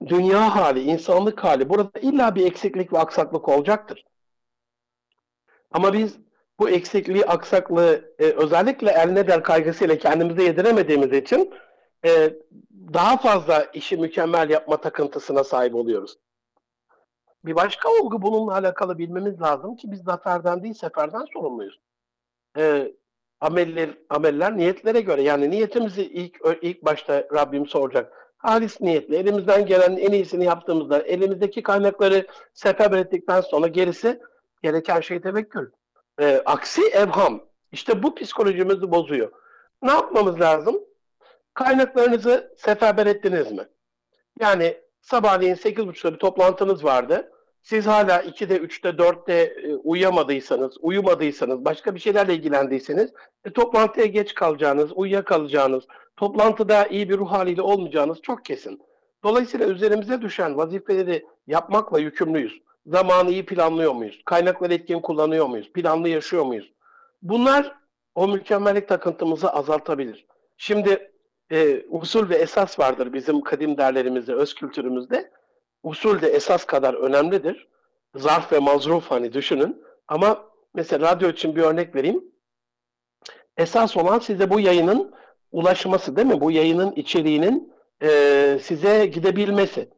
dünya 0.07 0.55
hali, 0.55 0.81
insanlık 0.81 1.43
hali 1.43 1.69
burada 1.69 1.99
illa 1.99 2.35
bir 2.35 2.45
eksiklik 2.45 2.93
ve 2.93 2.99
aksaklık 2.99 3.49
olacaktır. 3.49 4.05
Ama 5.71 5.93
biz 5.93 6.17
bu 6.59 6.69
eksikliği, 6.69 7.25
aksaklığı 7.25 8.13
e, 8.19 8.25
özellikle 8.25 8.91
el 8.91 9.09
ne 9.11 9.27
der 9.27 9.43
kaygısıyla 9.43 9.97
kendimize 9.97 10.43
yediremediğimiz 10.43 11.13
için 11.13 11.53
e, 12.05 12.33
daha 12.93 13.17
fazla 13.17 13.63
işi 13.73 13.97
mükemmel 13.97 14.49
yapma 14.49 14.77
takıntısına 14.77 15.43
sahip 15.43 15.75
oluyoruz. 15.75 16.17
Bir 17.45 17.55
başka 17.55 17.89
olgu 17.89 18.21
bununla 18.21 18.53
alakalı 18.53 18.97
bilmemiz 18.97 19.41
lazım 19.41 19.75
ki 19.75 19.91
biz 19.91 20.03
zaferden 20.03 20.63
değil 20.63 20.73
seferden 20.73 21.25
sorumluyuz. 21.33 21.79
E, 22.57 22.91
ameller, 23.39 23.89
ameller 24.09 24.57
niyetlere 24.57 25.01
göre 25.01 25.21
yani 25.21 25.49
niyetimizi 25.49 26.03
ilk 26.03 26.39
ilk 26.61 26.85
başta 26.85 27.27
Rabbim 27.33 27.67
soracak 27.67 28.21
halis 28.41 28.81
niyetle 28.81 29.17
elimizden 29.17 29.65
gelen 29.65 29.97
en 29.97 30.11
iyisini 30.11 30.45
yaptığımızda 30.45 30.99
elimizdeki 30.99 31.63
kaynakları 31.63 32.27
seferber 32.53 32.97
ettikten 32.97 33.41
sonra 33.41 33.67
gerisi 33.67 34.19
gereken 34.63 35.01
şey 35.01 35.21
tevekkül. 35.21 35.71
E, 36.21 36.41
aksi 36.45 36.81
evham. 36.81 37.41
İşte 37.71 38.03
bu 38.03 38.15
psikolojimizi 38.15 38.91
bozuyor. 38.91 39.31
Ne 39.83 39.91
yapmamız 39.91 40.39
lazım? 40.39 40.75
Kaynaklarınızı 41.53 42.53
seferber 42.57 43.05
ettiniz 43.05 43.51
mi? 43.51 43.67
Yani 44.39 44.77
sabahleyin 45.01 45.55
8.30'da 45.55 46.13
bir 46.13 46.19
toplantınız 46.19 46.83
vardı. 46.83 47.31
Siz 47.61 47.87
hala 47.87 48.21
2'de, 48.21 48.57
3'te, 48.57 48.89
4'te 48.89 49.33
e, 49.33 49.75
uyuyamadıysanız, 49.75 50.77
uyumadıysanız, 50.81 51.65
başka 51.65 51.95
bir 51.95 51.99
şeylerle 51.99 52.35
ilgilendiyseniz 52.35 53.13
e, 53.45 53.53
toplantıya 53.53 54.05
geç 54.05 54.33
kalacağınız, 54.33 54.91
uyuyakalacağınız, 54.95 55.83
toplantıda 56.17 56.85
iyi 56.85 57.09
bir 57.09 57.17
ruh 57.17 57.31
haliyle 57.31 57.61
olmayacağınız 57.61 58.21
çok 58.21 58.45
kesin. 58.45 58.81
Dolayısıyla 59.23 59.67
üzerimize 59.67 60.21
düşen 60.21 60.57
vazifeleri 60.57 61.25
yapmakla 61.47 61.99
yükümlüyüz. 61.99 62.61
Zamanı 62.85 63.31
iyi 63.31 63.45
planlıyor 63.45 63.93
muyuz? 63.93 64.21
Kaynakları 64.25 64.73
etkin 64.73 64.99
kullanıyor 64.99 65.47
muyuz? 65.47 65.71
Planlı 65.73 66.09
yaşıyor 66.09 66.43
muyuz? 66.43 66.73
Bunlar 67.21 67.75
o 68.15 68.27
mükemmellik 68.27 68.87
takıntımızı 68.87 69.49
azaltabilir. 69.49 70.25
Şimdi 70.57 71.10
e, 71.51 71.85
usul 71.89 72.29
ve 72.29 72.35
esas 72.35 72.79
vardır 72.79 73.13
bizim 73.13 73.41
kadim 73.41 73.77
derlerimizde, 73.77 74.33
öz 74.33 74.55
kültürümüzde. 74.55 75.31
Usul 75.83 76.21
de 76.21 76.27
esas 76.27 76.65
kadar 76.65 76.93
önemlidir. 76.93 77.67
Zarf 78.15 78.51
ve 78.51 78.59
mazruf 78.59 79.11
hani 79.11 79.33
düşünün. 79.33 79.83
Ama 80.07 80.45
mesela 80.73 81.11
radyo 81.11 81.29
için 81.29 81.55
bir 81.55 81.61
örnek 81.61 81.95
vereyim. 81.95 82.23
Esas 83.57 83.97
olan 83.97 84.19
size 84.19 84.49
bu 84.49 84.59
yayının 84.59 85.13
ulaşması 85.51 86.15
değil 86.15 86.27
mi? 86.27 86.41
Bu 86.41 86.51
yayının 86.51 86.91
içeriğinin 86.91 87.73
e, 88.03 88.59
size 88.61 89.05
gidebilmesi. 89.05 89.89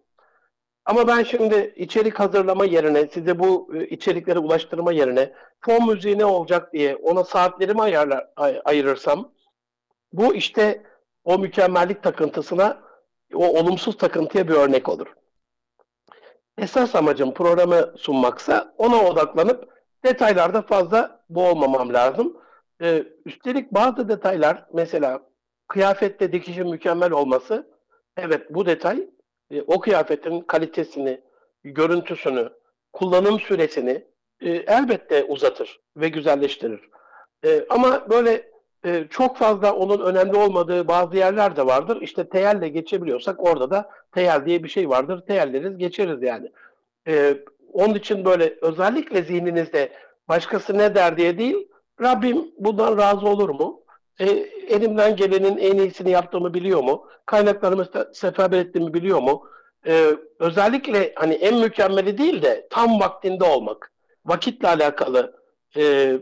Ama 0.86 1.08
ben 1.08 1.24
şimdi 1.24 1.74
içerik 1.76 2.20
hazırlama 2.20 2.66
yerine, 2.66 3.08
size 3.08 3.40
bu 3.40 3.70
e, 3.76 3.88
içerikleri 3.88 4.40
ulaştırma 4.40 4.92
yerine 4.92 5.34
fon 5.60 5.90
müziği 5.90 6.18
ne 6.18 6.26
olacak 6.26 6.74
diye 6.74 6.96
ona 6.96 7.24
saatlerimi 7.24 7.82
ayarlar, 7.82 8.28
ay, 8.36 8.62
ayırırsam 8.66 9.32
bu 10.14 10.36
işte 10.36 10.84
o 11.24 11.38
mükemmellik 11.38 12.04
takıntısına, 12.04 12.82
o 13.34 13.60
olumsuz 13.60 13.98
takıntıya 13.98 14.48
bir 14.48 14.54
örnek 14.54 14.90
olur. 14.90 15.08
Esas 16.58 16.96
amacım 16.96 17.34
programı 17.34 17.94
sunmaksa 17.98 18.74
ona 18.78 19.04
odaklanıp 19.04 19.70
detaylarda 20.04 20.62
fazla 20.62 21.24
boğulmamam 21.30 21.94
lazım. 21.94 22.38
Ee, 22.82 23.04
üstelik 23.26 23.74
bazı 23.74 24.10
detaylar 24.10 24.66
mesela 24.74 25.22
kıyafette 25.68 26.32
dikişin 26.32 26.70
mükemmel 26.70 27.12
olması 27.12 27.68
evet 28.18 28.48
bu 28.50 28.66
detay 28.66 29.10
e, 29.52 29.62
o 29.62 29.80
kıyafetin 29.80 30.42
kalitesini, 30.42 31.22
görüntüsünü, 31.64 32.50
kullanım 32.94 33.40
süresini 33.40 34.06
e, 34.42 34.50
elbette 34.50 35.24
uzatır 35.24 35.80
ve 35.98 36.10
güzelleştirir. 36.10 36.90
E, 37.46 37.66
ama 37.70 38.10
böyle 38.10 38.53
e, 38.86 39.08
çok 39.10 39.38
fazla 39.38 39.74
onun 39.74 40.06
önemli 40.06 40.38
olmadığı 40.38 40.88
bazı 40.88 41.18
yerler 41.18 41.56
de 41.56 41.66
vardır. 41.66 42.02
İşte 42.02 42.30
teyelle 42.30 42.68
geçebiliyorsak 42.70 43.44
orada 43.44 43.72
da 43.72 43.90
teyel 44.12 44.46
diye 44.46 44.64
bir 44.64 44.70
şey 44.70 44.90
vardır. 44.90 45.22
Teyelleriz 45.28 45.78
geçeriz 45.78 46.24
yani. 46.24 46.52
E, 47.08 47.38
onun 47.74 47.96
için 47.96 48.26
böyle 48.26 48.58
özellikle 48.62 49.24
zihninizde 49.24 49.90
başkası 50.30 50.78
ne 50.78 50.96
der 50.96 51.18
diye 51.18 51.38
değil, 51.38 51.68
Rabbim 52.02 52.52
bundan 52.60 52.98
razı 52.98 53.28
olur 53.28 53.50
mu? 53.50 53.82
E, 54.20 54.26
elimden 54.68 55.16
gelenin 55.16 55.58
en 55.58 55.78
iyisini 55.78 56.10
yaptığımı 56.12 56.54
biliyor 56.54 56.84
mu? 56.84 57.08
Kaynaklarımı 57.26 57.88
seferber 58.14 58.58
ettiğimi 58.58 58.94
biliyor 58.94 59.22
mu? 59.22 59.48
E, 59.88 60.08
özellikle 60.40 61.14
hani 61.16 61.34
en 61.34 61.60
mükemmeli 61.60 62.18
değil 62.18 62.42
de 62.42 62.68
tam 62.70 63.00
vaktinde 63.00 63.44
olmak. 63.44 63.92
Vakitle 64.26 64.68
alakalı 64.68 65.40
e, 65.78 66.14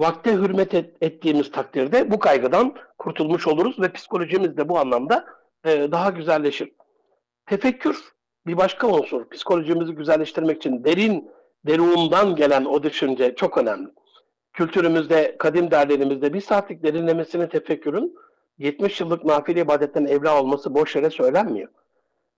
vakte 0.00 0.32
hürmet 0.32 0.74
et, 0.74 0.96
ettiğimiz 1.00 1.50
takdirde 1.50 2.10
bu 2.10 2.18
kaygıdan 2.18 2.74
kurtulmuş 2.98 3.46
oluruz 3.46 3.80
ve 3.80 3.92
psikolojimiz 3.92 4.56
de 4.56 4.68
bu 4.68 4.78
anlamda 4.78 5.26
e, 5.64 5.92
daha 5.92 6.10
güzelleşir. 6.10 6.72
Tefekkür 7.46 7.98
bir 8.46 8.56
başka 8.56 8.86
unsur. 8.86 9.28
Psikolojimizi 9.28 9.92
güzelleştirmek 9.92 10.56
için 10.56 10.84
derin, 10.84 11.30
derundan 11.66 12.36
gelen 12.36 12.64
o 12.64 12.82
düşünce 12.82 13.34
çok 13.34 13.58
önemli 13.58 13.88
kültürümüzde, 14.52 15.36
kadim 15.38 15.70
derlerimizde 15.70 16.32
bir 16.32 16.40
saatlik 16.40 16.82
derinlemesine 16.82 17.48
tefekkürün 17.48 18.16
70 18.58 19.00
yıllık 19.00 19.24
nafile 19.24 19.60
ibadetten 19.60 20.04
evla 20.06 20.40
olması 20.40 20.74
boş 20.74 20.96
yere 20.96 21.10
söylenmiyor. 21.10 21.68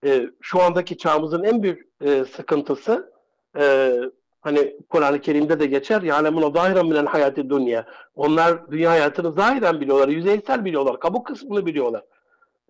E, 0.04 0.30
şu 0.40 0.62
andaki 0.62 0.98
çağımızın 0.98 1.42
en 1.44 1.62
büyük 1.62 1.88
e, 2.00 2.24
sıkıntısı 2.24 3.12
e, 3.58 3.94
hani 4.42 4.76
Kur'an-ı 4.88 5.20
Kerim'de 5.20 5.60
de 5.60 5.66
geçer 5.66 6.02
yâlemun 6.02 6.42
o 6.42 6.50
zahiren 6.50 6.90
bilen 6.90 7.06
hayatı 7.06 7.50
dünya. 7.50 7.86
Onlar 8.16 8.70
dünya 8.70 8.90
hayatını 8.90 9.32
zahiren 9.32 9.80
biliyorlar, 9.80 10.08
yüzeysel 10.08 10.64
biliyorlar, 10.64 11.00
kabuk 11.00 11.26
kısmını 11.26 11.66
biliyorlar. 11.66 12.02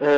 E, 0.00 0.08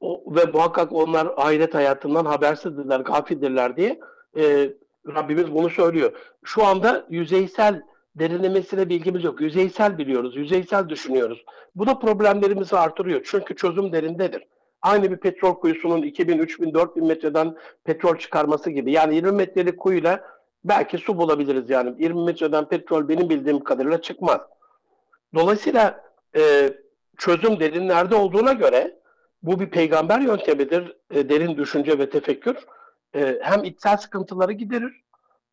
o, 0.00 0.22
ve 0.26 0.44
muhakkak 0.44 0.92
onlar 0.92 1.28
ahiret 1.36 1.74
hayatından 1.74 2.24
habersizdirler, 2.24 3.00
gafildirler 3.00 3.76
diye 3.76 4.00
e, 4.36 4.70
Rabbimiz 5.06 5.54
bunu 5.54 5.70
söylüyor. 5.70 6.12
Şu 6.44 6.64
anda 6.64 7.06
yüzeysel 7.10 7.82
derinlemesine 8.14 8.88
bilgimiz 8.88 9.24
yok. 9.24 9.40
Yüzeysel 9.40 9.98
biliyoruz, 9.98 10.36
yüzeysel 10.36 10.88
düşünüyoruz. 10.88 11.44
Bu 11.74 11.86
da 11.86 11.98
problemlerimizi 11.98 12.76
artırıyor. 12.76 13.20
Çünkü 13.24 13.56
çözüm 13.56 13.92
derindedir. 13.92 14.42
Aynı 14.82 15.10
bir 15.10 15.16
petrol 15.16 15.54
kuyusunun 15.54 16.02
2000, 16.02 16.38
3000, 16.38 16.74
4000 16.74 17.06
metreden 17.06 17.56
petrol 17.84 18.16
çıkarması 18.18 18.70
gibi. 18.70 18.92
Yani 18.92 19.14
20 19.14 19.32
metrelik 19.32 19.78
kuyuyla 19.78 20.24
belki 20.64 20.98
su 20.98 21.18
bulabiliriz 21.18 21.70
yani. 21.70 21.94
20 21.98 22.24
metreden 22.24 22.68
petrol 22.68 23.08
benim 23.08 23.30
bildiğim 23.30 23.64
kadarıyla 23.64 24.02
çıkmaz. 24.02 24.40
Dolayısıyla 25.34 26.04
e, 26.36 26.72
çözüm 27.18 27.60
derinlerde 27.60 28.14
olduğuna 28.14 28.52
göre 28.52 28.98
bu 29.42 29.60
bir 29.60 29.70
peygamber 29.70 30.20
yöntemidir. 30.20 30.96
E, 31.10 31.28
derin 31.28 31.56
düşünce 31.56 31.98
ve 31.98 32.10
tefekkür. 32.10 32.56
E, 33.14 33.38
hem 33.42 33.64
içsel 33.64 33.96
sıkıntıları 33.96 34.52
giderir, 34.52 35.02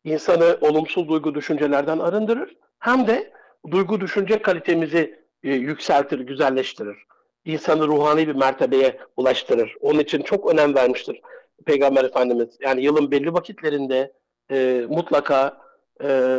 insanı 0.04 0.58
olumsuz 0.60 1.08
duygu 1.08 1.34
düşüncelerden 1.34 1.98
arındırır. 1.98 2.56
Hem 2.78 3.06
de 3.06 3.32
duygu 3.70 4.00
düşünce 4.00 4.42
kalitemizi 4.42 5.24
e, 5.42 5.54
yükseltir, 5.54 6.20
güzelleştirir. 6.20 6.96
İnsanı 7.44 7.86
ruhani 7.86 8.28
bir 8.28 8.34
mertebeye 8.34 8.98
ulaştırır. 9.16 9.76
Onun 9.80 9.98
için 9.98 10.22
çok 10.22 10.52
önem 10.52 10.74
vermiştir 10.74 11.20
Peygamber 11.64 12.04
Efendimiz. 12.04 12.48
Yani 12.60 12.82
yılın 12.82 13.10
belli 13.10 13.32
vakitlerinde 13.32 14.12
e, 14.50 14.86
mutlaka 14.88 15.60
e, 16.02 16.30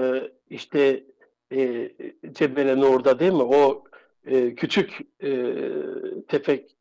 işte 0.50 1.04
e, 1.52 1.92
Cebele 2.32 2.80
Nur'da 2.80 3.20
değil 3.20 3.34
mi? 3.34 3.44
O 3.44 3.84
e, 4.26 4.56
küçük 4.56 5.00
e, 5.24 5.54
tefek, 6.28 6.76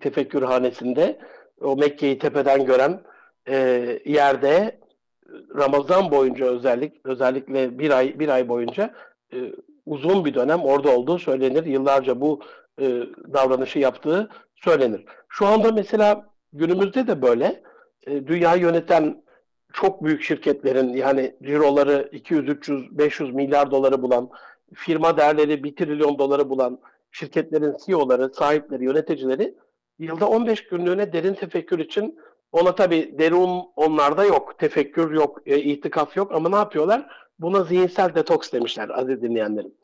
tefekkürhanesinde 0.00 1.18
o 1.60 1.76
Mekke'yi 1.76 2.18
tepeden 2.18 2.64
gören 2.64 3.02
e, 3.48 3.56
yerde 4.04 4.78
Ramazan 5.56 6.10
boyunca 6.10 6.46
özellik 6.46 6.92
özellikle 7.04 7.78
bir 7.78 7.90
ay 7.90 8.18
bir 8.18 8.28
ay 8.28 8.48
boyunca 8.48 8.94
e, 9.32 9.36
uzun 9.86 10.24
bir 10.24 10.34
dönem 10.34 10.60
orada 10.60 10.90
olduğu 10.96 11.18
söylenir. 11.18 11.64
Yıllarca 11.66 12.20
bu 12.20 12.40
e, 12.80 12.84
davranışı 13.32 13.78
yaptığı 13.78 14.28
söylenir. 14.54 15.04
Şu 15.28 15.46
anda 15.46 15.72
mesela 15.72 16.30
günümüzde 16.52 17.06
de 17.06 17.22
böyle 17.22 17.62
e, 18.06 18.26
dünyayı 18.26 18.62
yöneten 18.62 19.24
çok 19.72 20.04
büyük 20.04 20.22
şirketlerin 20.22 20.94
yani 20.94 21.36
ciroları 21.42 22.08
200, 22.12 22.48
300, 22.48 22.98
500 22.98 23.34
milyar 23.34 23.70
doları 23.70 24.02
bulan, 24.02 24.30
firma 24.74 25.16
değerleri 25.16 25.64
1 25.64 25.76
trilyon 25.76 26.18
doları 26.18 26.50
bulan 26.50 26.80
şirketlerin 27.10 27.76
CEO'ları, 27.86 28.34
sahipleri, 28.34 28.84
yöneticileri 28.84 29.54
yılda 29.98 30.28
15 30.28 30.68
günlüğüne 30.68 31.12
derin 31.12 31.34
tefekkür 31.34 31.78
için 31.78 32.18
ona 32.52 32.74
tabi 32.74 33.18
derin 33.18 33.62
onlarda 33.76 34.24
yok, 34.24 34.58
tefekkür 34.58 35.14
yok, 35.14 35.40
e, 35.46 35.58
itikaf 35.58 36.16
yok 36.16 36.32
ama 36.32 36.48
ne 36.48 36.56
yapıyorlar? 36.56 37.06
Buna 37.38 37.64
zihinsel 37.64 38.14
detoks 38.14 38.52
demişler 38.52 38.88
aziz 38.88 39.22
dinleyenlerim. 39.22 39.74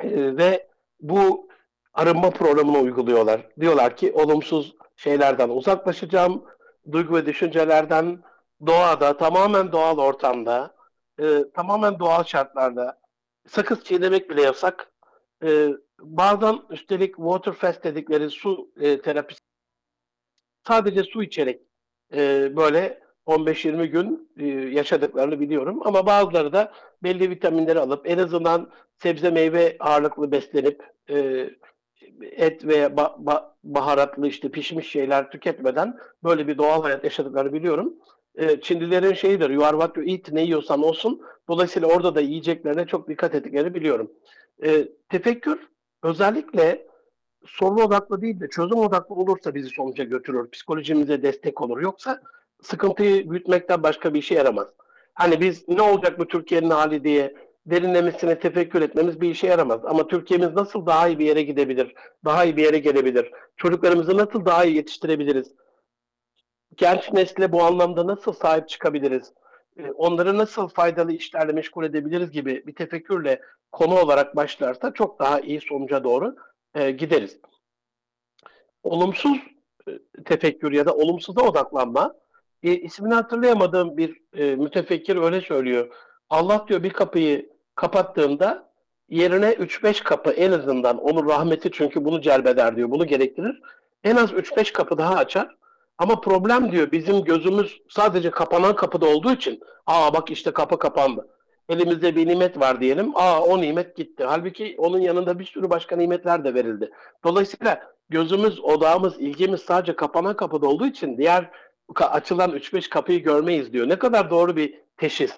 E, 0.00 0.36
ve 0.36 0.68
bu 1.00 1.48
arınma 1.96 2.30
programını 2.30 2.78
uyguluyorlar. 2.78 3.40
Diyorlar 3.60 3.96
ki 3.96 4.12
olumsuz 4.12 4.76
şeylerden 4.96 5.48
uzaklaşacağım, 5.48 6.44
duygu 6.92 7.14
ve 7.14 7.26
düşüncelerden 7.26 8.22
doğada, 8.66 9.16
tamamen 9.16 9.72
doğal 9.72 9.98
ortamda, 9.98 10.74
e, 11.20 11.50
tamamen 11.54 11.98
doğal 11.98 12.24
şartlarda 12.24 13.00
sakız 13.48 13.84
çiğnemek 13.84 14.30
bile 14.30 14.42
yasak. 14.42 14.92
E, 15.44 15.68
bazen 16.00 16.58
üstelik 16.70 17.16
water 17.16 17.52
fast 17.52 17.84
dedikleri 17.84 18.30
su 18.30 18.70
e, 18.80 19.00
terapisi 19.00 19.40
sadece 20.66 21.02
su 21.02 21.22
içerek 21.22 21.60
e, 22.14 22.52
böyle 22.56 23.02
15-20 23.26 23.86
gün 23.86 24.30
e, 24.38 24.46
yaşadıklarını 24.48 25.40
biliyorum. 25.40 25.80
Ama 25.84 26.06
bazıları 26.06 26.52
da 26.52 26.72
belli 27.02 27.30
vitaminleri 27.30 27.80
alıp 27.80 28.10
en 28.10 28.18
azından 28.18 28.70
sebze 28.98 29.30
meyve 29.30 29.76
ağırlıklı 29.80 30.32
beslenip 30.32 30.82
e, 31.10 31.50
et 32.22 32.66
ve 32.66 32.96
ba, 32.96 33.16
ba, 33.18 33.56
baharatlı 33.64 34.28
işte 34.28 34.48
pişmiş 34.48 34.90
şeyler 34.90 35.30
tüketmeden 35.30 35.98
böyle 36.24 36.48
bir 36.48 36.58
doğal 36.58 36.82
hayat 36.82 37.04
yaşadıklarını 37.04 37.52
biliyorum. 37.52 37.94
E, 38.34 38.60
Çinlilerin 38.60 39.14
şeyidir, 39.14 39.50
you 39.50 39.64
are 39.64 39.76
what 39.76 39.96
you 39.96 40.06
eat, 40.08 40.32
ne 40.32 40.42
yiyorsan 40.42 40.82
olsun. 40.82 41.20
Dolayısıyla 41.48 41.88
orada 41.88 42.14
da 42.14 42.20
yiyeceklerine 42.20 42.86
çok 42.86 43.08
dikkat 43.08 43.34
ettiklerini 43.34 43.74
biliyorum. 43.74 44.12
E, 44.64 44.88
tefekkür 45.08 45.68
özellikle 46.02 46.86
sorun 47.46 47.76
odaklı 47.76 48.22
değil 48.22 48.40
de 48.40 48.48
çözüm 48.48 48.78
odaklı 48.78 49.14
olursa 49.14 49.54
bizi 49.54 49.68
sonuca 49.68 50.04
götürür. 50.04 50.50
Psikolojimize 50.50 51.22
destek 51.22 51.60
olur. 51.60 51.80
Yoksa 51.80 52.22
sıkıntıyı 52.62 53.30
büyütmekten 53.30 53.82
başka 53.82 54.14
bir 54.14 54.18
işe 54.18 54.34
yaramaz. 54.34 54.66
Hani 55.14 55.40
biz 55.40 55.68
ne 55.68 55.82
olacak 55.82 56.18
bu 56.18 56.28
Türkiye'nin 56.28 56.70
hali 56.70 57.04
diye 57.04 57.34
derinlemesine 57.66 58.38
tefekkür 58.38 58.82
etmemiz 58.82 59.20
bir 59.20 59.30
işe 59.30 59.46
yaramaz. 59.46 59.80
Ama 59.84 60.06
Türkiye'miz 60.06 60.54
nasıl 60.54 60.86
daha 60.86 61.08
iyi 61.08 61.18
bir 61.18 61.26
yere 61.26 61.42
gidebilir, 61.42 61.94
daha 62.24 62.44
iyi 62.44 62.56
bir 62.56 62.64
yere 62.64 62.78
gelebilir, 62.78 63.30
çocuklarımızı 63.56 64.16
nasıl 64.16 64.44
daha 64.44 64.64
iyi 64.64 64.76
yetiştirebiliriz, 64.76 65.54
genç 66.76 67.12
nesle 67.12 67.52
bu 67.52 67.62
anlamda 67.62 68.06
nasıl 68.06 68.32
sahip 68.32 68.68
çıkabiliriz, 68.68 69.32
e, 69.76 69.90
onları 69.90 70.38
nasıl 70.38 70.68
faydalı 70.68 71.12
işlerle 71.12 71.52
meşgul 71.52 71.84
edebiliriz 71.84 72.30
gibi 72.30 72.66
bir 72.66 72.74
tefekkürle 72.74 73.40
konu 73.72 74.00
olarak 74.00 74.36
başlarsa 74.36 74.92
çok 74.92 75.18
daha 75.18 75.40
iyi 75.40 75.60
sonuca 75.60 76.04
doğru 76.04 76.36
e, 76.74 76.90
gideriz. 76.90 77.38
Olumsuz 78.82 79.38
e, 79.88 79.92
tefekkür 80.24 80.72
ya 80.72 80.86
da 80.86 80.94
olumsuza 80.94 81.40
odaklanma, 81.40 82.14
e, 82.62 82.76
ismini 82.76 83.14
hatırlayamadığım 83.14 83.96
bir 83.96 84.20
mütefekkir 84.56 85.16
öyle 85.16 85.40
söylüyor. 85.40 85.94
Allah 86.30 86.64
diyor 86.68 86.82
bir 86.82 86.90
kapıyı 86.90 87.55
kapattığında 87.76 88.68
yerine 89.08 89.52
3-5 89.52 90.02
kapı 90.02 90.30
en 90.30 90.52
azından 90.52 90.98
onun 90.98 91.28
rahmeti 91.28 91.70
çünkü 91.72 92.04
bunu 92.04 92.20
celbeder 92.20 92.76
diyor, 92.76 92.90
bunu 92.90 93.06
gerektirir. 93.06 93.60
En 94.04 94.16
az 94.16 94.32
3-5 94.32 94.72
kapı 94.72 94.98
daha 94.98 95.16
açar. 95.16 95.56
Ama 95.98 96.20
problem 96.20 96.72
diyor 96.72 96.92
bizim 96.92 97.24
gözümüz 97.24 97.80
sadece 97.88 98.30
kapanan 98.30 98.76
kapıda 98.76 99.06
olduğu 99.06 99.32
için 99.32 99.60
aa 99.86 100.14
bak 100.14 100.30
işte 100.30 100.50
kapı 100.50 100.78
kapandı. 100.78 101.28
Elimizde 101.68 102.16
bir 102.16 102.26
nimet 102.26 102.60
var 102.60 102.80
diyelim. 102.80 103.12
Aa 103.14 103.40
o 103.40 103.60
nimet 103.60 103.96
gitti. 103.96 104.24
Halbuki 104.24 104.74
onun 104.78 104.98
yanında 104.98 105.38
bir 105.38 105.44
sürü 105.44 105.70
başka 105.70 105.96
nimetler 105.96 106.44
de 106.44 106.54
verildi. 106.54 106.90
Dolayısıyla 107.24 107.82
gözümüz, 108.10 108.60
odağımız, 108.60 109.20
ilgimiz 109.20 109.60
sadece 109.60 109.96
kapanan 109.96 110.36
kapıda 110.36 110.66
olduğu 110.66 110.86
için 110.86 111.18
diğer 111.18 111.50
açılan 111.96 112.50
3-5 112.50 112.88
kapıyı 112.88 113.22
görmeyiz 113.22 113.72
diyor. 113.72 113.88
Ne 113.88 113.98
kadar 113.98 114.30
doğru 114.30 114.56
bir 114.56 114.74
teşhis. 114.96 115.32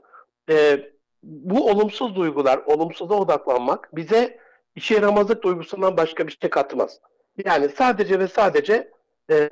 Ee, 0.50 0.90
bu 1.22 1.70
olumsuz 1.70 2.16
duygular, 2.16 2.60
olumsuza 2.66 3.14
odaklanmak 3.14 3.96
bize 3.96 4.38
işe 4.76 4.94
yaramazlık 4.94 5.42
duygusundan 5.42 5.96
başka 5.96 6.26
bir 6.26 6.38
şey 6.40 6.50
katmaz. 6.50 7.00
Yani 7.44 7.68
sadece 7.68 8.18
ve 8.18 8.28
sadece 8.28 8.92
e, 9.30 9.50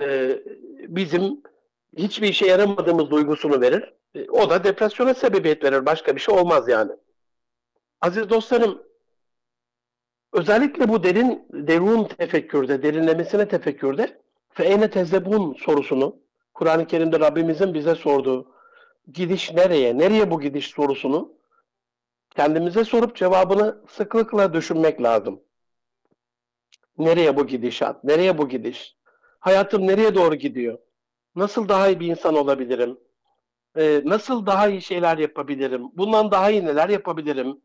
bizim 0.88 1.42
hiçbir 1.96 2.28
işe 2.28 2.46
yaramadığımız 2.46 3.10
duygusunu 3.10 3.60
verir. 3.60 3.94
E, 4.14 4.30
o 4.30 4.50
da 4.50 4.64
depresyona 4.64 5.14
sebebiyet 5.14 5.64
verir. 5.64 5.86
Başka 5.86 6.16
bir 6.16 6.20
şey 6.20 6.34
olmaz 6.34 6.68
yani. 6.68 6.92
Aziz 8.00 8.30
dostlarım, 8.30 8.82
özellikle 10.32 10.88
bu 10.88 11.02
derin, 11.02 11.46
derun 11.52 12.04
tefekkürde, 12.04 12.82
derinlemesine 12.82 13.48
tefekkürde 13.48 14.20
fe 14.50 14.90
tezebun 14.90 15.54
sorusunu 15.54 16.16
Kur'an-ı 16.54 16.86
Kerim'de 16.86 17.20
Rabbimizin 17.20 17.74
bize 17.74 17.94
sorduğu 17.94 18.52
gidiş 19.12 19.52
nereye, 19.52 19.98
nereye 19.98 20.30
bu 20.30 20.40
gidiş 20.40 20.70
sorusunu 20.70 21.32
kendimize 22.36 22.84
sorup 22.84 23.16
cevabını 23.16 23.82
sıklıkla 23.88 24.52
düşünmek 24.54 25.02
lazım. 25.02 25.40
Nereye 26.98 27.36
bu 27.36 27.46
gidişat? 27.46 28.04
Nereye 28.04 28.38
bu 28.38 28.48
gidiş? 28.48 28.96
Hayatım 29.40 29.86
nereye 29.86 30.14
doğru 30.14 30.34
gidiyor? 30.34 30.78
Nasıl 31.36 31.68
daha 31.68 31.88
iyi 31.88 32.00
bir 32.00 32.06
insan 32.06 32.36
olabilirim? 32.36 32.98
Ee, 33.76 34.02
nasıl 34.04 34.46
daha 34.46 34.68
iyi 34.68 34.82
şeyler 34.82 35.18
yapabilirim? 35.18 35.82
Bundan 35.96 36.30
daha 36.30 36.50
iyi 36.50 36.64
neler 36.64 36.88
yapabilirim? 36.88 37.60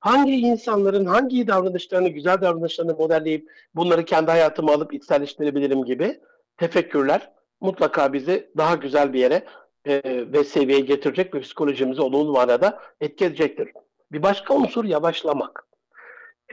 Hangi 0.00 0.36
insanların 0.36 1.04
hangi 1.04 1.46
davranışlarını, 1.46 2.08
güzel 2.08 2.40
davranışlarını 2.40 2.94
modelleyip 2.94 3.50
bunları 3.74 4.04
kendi 4.04 4.30
hayatıma 4.30 4.72
alıp 4.72 4.94
içselleştirebilirim 4.94 5.84
gibi 5.84 6.20
tefekkürler 6.56 7.32
mutlaka 7.60 8.12
bizi 8.12 8.50
daha 8.56 8.74
güzel 8.74 9.12
bir 9.12 9.20
yere 9.20 9.44
e, 9.84 10.02
ve 10.32 10.44
seviyeye 10.44 10.84
getirecek 10.84 11.34
ve 11.34 11.40
psikolojimizi 11.40 12.00
olumlu 12.02 12.32
manada 12.32 12.80
etki 13.00 13.24
edecektir. 13.24 13.68
Bir 14.12 14.22
başka 14.22 14.54
unsur 14.54 14.84
yavaşlamak. 14.84 15.66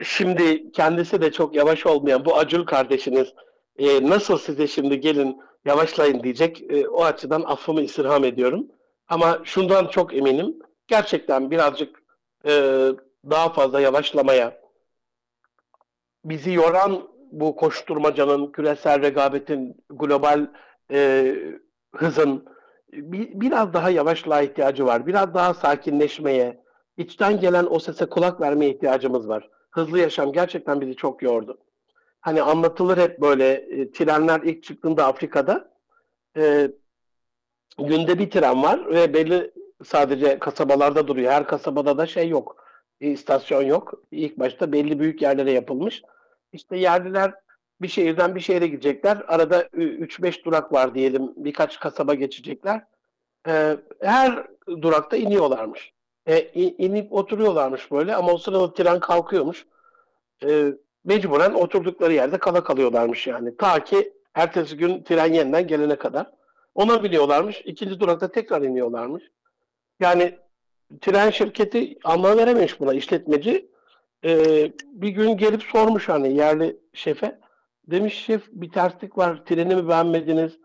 Şimdi 0.03 0.71
kendisi 0.71 1.21
de 1.21 1.31
çok 1.31 1.55
yavaş 1.55 1.85
olmayan 1.85 2.25
bu 2.25 2.37
Acul 2.37 2.65
kardeşiniz 2.65 3.33
e, 3.77 4.09
nasıl 4.09 4.37
size 4.37 4.67
şimdi 4.67 4.99
gelin 4.99 5.41
yavaşlayın 5.65 6.23
diyecek. 6.23 6.71
E, 6.71 6.87
o 6.87 7.03
açıdan 7.03 7.41
affımı 7.41 7.81
istirham 7.81 8.23
ediyorum. 8.23 8.67
Ama 9.07 9.39
şundan 9.43 9.87
çok 9.87 10.13
eminim. 10.13 10.55
Gerçekten 10.87 11.51
birazcık 11.51 12.03
e, 12.45 12.51
daha 13.29 13.49
fazla 13.49 13.81
yavaşlamaya, 13.81 14.61
bizi 16.25 16.51
yoran 16.53 17.07
bu 17.31 17.55
koşturmacanın, 17.55 18.51
küresel 18.51 19.01
rekabetin, 19.01 19.83
global 19.89 20.47
e, 20.91 21.35
hızın 21.95 22.45
bir, 22.93 23.41
biraz 23.41 23.73
daha 23.73 23.89
yavaşlığa 23.89 24.41
ihtiyacı 24.41 24.85
var. 24.85 25.07
Biraz 25.07 25.33
daha 25.33 25.53
sakinleşmeye, 25.53 26.63
içten 26.97 27.39
gelen 27.39 27.67
o 27.69 27.79
sese 27.79 28.05
kulak 28.05 28.41
vermeye 28.41 28.71
ihtiyacımız 28.71 29.29
var. 29.29 29.49
Hızlı 29.71 29.99
yaşam 29.99 30.33
gerçekten 30.33 30.81
bizi 30.81 30.95
çok 30.95 31.21
yordu. 31.21 31.57
Hani 32.21 32.41
anlatılır 32.41 32.97
hep 32.97 33.21
böyle 33.21 33.53
e, 33.53 33.91
trenler 33.91 34.41
ilk 34.41 34.63
çıktığında 34.63 35.05
Afrika'da 35.05 35.71
e, 36.37 36.71
günde 37.77 38.19
bir 38.19 38.29
tren 38.29 38.63
var 38.63 38.89
ve 38.89 39.13
belli 39.13 39.51
sadece 39.83 40.39
kasabalarda 40.39 41.07
duruyor. 41.07 41.31
Her 41.31 41.47
kasabada 41.47 41.97
da 41.97 42.07
şey 42.07 42.29
yok. 42.29 42.65
E, 43.01 43.07
istasyon 43.07 43.61
yok. 43.61 43.93
İlk 44.11 44.39
başta 44.39 44.71
belli 44.71 44.99
büyük 44.99 45.21
yerlere 45.21 45.51
yapılmış. 45.51 46.03
İşte 46.53 46.77
yerliler 46.77 47.33
bir 47.81 47.87
şehirden 47.87 48.35
bir 48.35 48.39
şehre 48.39 48.67
gidecekler. 48.67 49.23
Arada 49.27 49.61
3-5 49.61 50.43
durak 50.43 50.73
var 50.73 50.95
diyelim. 50.95 51.33
Birkaç 51.35 51.79
kasaba 51.79 52.13
geçecekler. 52.13 52.85
E, 53.47 53.77
her 54.01 54.47
durakta 54.67 55.17
iniyorlarmış. 55.17 55.94
E, 56.27 56.39
inip 56.59 57.13
oturuyorlarmış 57.13 57.91
böyle 57.91 58.15
ama 58.15 58.31
o 58.31 58.37
sırada 58.37 58.73
tren 58.73 58.99
kalkıyormuş. 58.99 59.65
E, 60.45 60.73
mecburen 61.03 61.53
oturdukları 61.53 62.13
yerde 62.13 62.37
kala 62.37 62.63
kalıyorlarmış 62.63 63.27
yani. 63.27 63.57
Ta 63.57 63.83
ki 63.83 64.13
ertesi 64.33 64.77
gün 64.77 65.03
tren 65.03 65.33
yeniden 65.33 65.67
gelene 65.67 65.95
kadar. 65.95 66.31
Ona 66.75 67.03
biniyorlarmış. 67.03 67.61
İkinci 67.65 67.99
durakta 67.99 68.31
tekrar 68.31 68.61
iniyorlarmış. 68.61 69.23
Yani 69.99 70.39
tren 71.01 71.29
şirketi 71.29 71.97
anlam 72.03 72.37
verememiş 72.37 72.79
buna 72.79 72.93
işletmeci. 72.93 73.69
Ee, 74.25 74.71
bir 74.87 75.09
gün 75.09 75.37
gelip 75.37 75.63
sormuş 75.63 76.09
hani 76.09 76.33
yerli 76.33 76.77
şefe. 76.93 77.39
Demiş 77.87 78.25
şef 78.25 78.47
bir 78.51 78.71
terslik 78.71 79.17
var. 79.17 79.45
Treni 79.45 79.75
mi 79.75 79.87
beğenmediniz? 79.87 80.59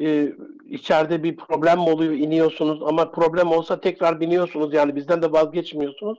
Ee, 0.00 0.32
içeride 0.66 1.22
bir 1.22 1.36
problem 1.36 1.78
mi 1.78 1.90
oluyor? 1.90 2.12
iniyorsunuz 2.12 2.82
ama 2.82 3.10
problem 3.10 3.52
olsa 3.52 3.80
tekrar 3.80 4.20
biniyorsunuz. 4.20 4.74
Yani 4.74 4.96
bizden 4.96 5.22
de 5.22 5.32
vazgeçmiyorsunuz. 5.32 6.18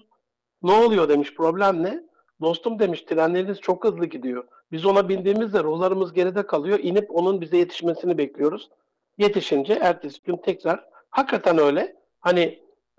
Ne 0.63 0.71
oluyor 0.71 1.09
demiş. 1.09 1.35
Problem 1.35 1.83
ne? 1.83 2.03
Dostum 2.41 2.79
demiş 2.79 3.01
trenleriniz 3.01 3.59
çok 3.61 3.85
hızlı 3.85 4.05
gidiyor. 4.05 4.43
Biz 4.71 4.85
ona 4.85 5.09
bindiğimizde 5.09 5.63
ruhlarımız 5.63 6.13
geride 6.13 6.45
kalıyor. 6.45 6.79
İnip 6.81 7.15
onun 7.15 7.41
bize 7.41 7.57
yetişmesini 7.57 8.17
bekliyoruz. 8.17 8.69
Yetişince 9.17 9.73
ertesi 9.73 10.23
gün 10.23 10.37
tekrar 10.37 10.85
hakikaten 11.09 11.57
öyle. 11.57 11.95
Hani 12.19 12.41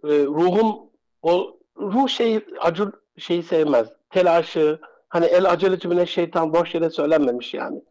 e, 0.04 0.08
ruhum 0.08 0.76
o 1.22 1.56
ruh 1.78 2.08
şey 2.08 2.40
acı 2.60 2.92
şeyi 3.18 3.42
sevmez. 3.42 3.88
Telaşı 4.10 4.78
hani 5.08 5.26
el 5.26 5.50
aceleci 5.50 5.90
bile 5.90 6.06
şeytan 6.06 6.52
boş 6.52 6.74
yere 6.74 6.90
söylenmemiş 6.90 7.54
yani. 7.54 7.82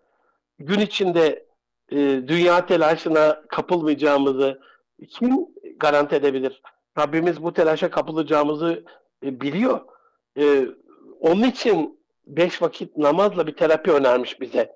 Gün 0.60 0.80
içinde 0.80 1.45
e, 1.91 1.97
dünya 2.27 2.65
telaşına 2.65 3.41
kapılmayacağımızı 3.47 4.60
kim 5.10 5.47
garanti 5.77 6.15
edebilir? 6.15 6.62
Rabbimiz 6.97 7.43
bu 7.43 7.54
telaşa 7.54 7.91
kapılacağımızı 7.91 8.84
e, 9.25 9.41
biliyor. 9.41 9.80
E, 10.38 10.65
onun 11.19 11.43
için 11.43 11.99
beş 12.27 12.62
vakit 12.62 12.97
namazla 12.97 13.47
bir 13.47 13.56
terapi 13.56 13.91
önermiş 13.91 14.41
bize. 14.41 14.75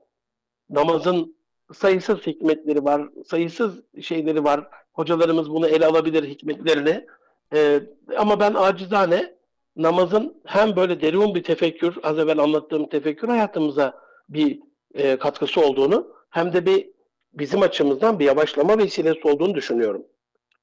Namazın 0.69 1.35
sayısız 1.73 2.27
hikmetleri 2.27 2.85
var, 2.85 3.09
sayısız 3.25 3.81
şeyleri 4.01 4.43
var. 4.43 4.67
Hocalarımız 4.93 5.49
bunu 5.49 5.67
ele 5.67 5.85
alabilir 5.85 6.23
hikmetlerini. 6.23 7.05
Ee, 7.53 7.79
ama 8.17 8.39
ben 8.39 8.53
acizane 8.53 9.35
namazın 9.75 10.41
hem 10.45 10.75
böyle 10.75 11.01
derin 11.01 11.35
bir 11.35 11.43
tefekkür, 11.43 11.97
az 12.03 12.19
evvel 12.19 12.39
anlattığım 12.39 12.89
tefekkür 12.89 13.27
hayatımıza 13.27 14.01
bir 14.29 14.59
e, 14.93 15.17
katkısı 15.17 15.61
olduğunu 15.61 16.07
hem 16.29 16.53
de 16.53 16.65
bir 16.65 16.89
bizim 17.35 17.61
açımızdan 17.61 18.19
bir 18.19 18.25
yavaşlama 18.25 18.77
vesilesi 18.77 19.27
olduğunu 19.27 19.55
düşünüyorum. 19.55 20.05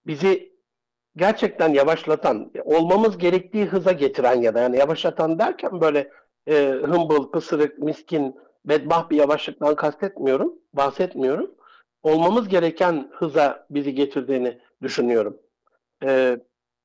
Bizi 0.07 0.53
gerçekten 1.17 1.73
yavaşlatan, 1.73 2.53
olmamız 2.65 3.19
gerektiği 3.19 3.65
hıza 3.65 3.93
getiren 3.93 4.43
ya 4.43 4.55
da 4.55 4.61
yani 4.61 4.79
yavaşlatan 4.79 5.39
derken 5.39 5.81
böyle 5.81 6.11
e, 6.47 6.55
hımbıl, 6.65 7.31
pısırık, 7.31 7.79
miskin, 7.79 8.37
bedbaht 8.65 9.11
bir 9.11 9.17
yavaşlıktan 9.17 9.75
kastetmiyorum, 9.75 10.55
bahsetmiyorum. 10.75 11.51
Olmamız 12.03 12.49
gereken 12.49 13.11
hıza 13.13 13.67
bizi 13.71 13.95
getirdiğini 13.95 14.59
düşünüyorum. 14.83 15.37
E, 16.05 16.39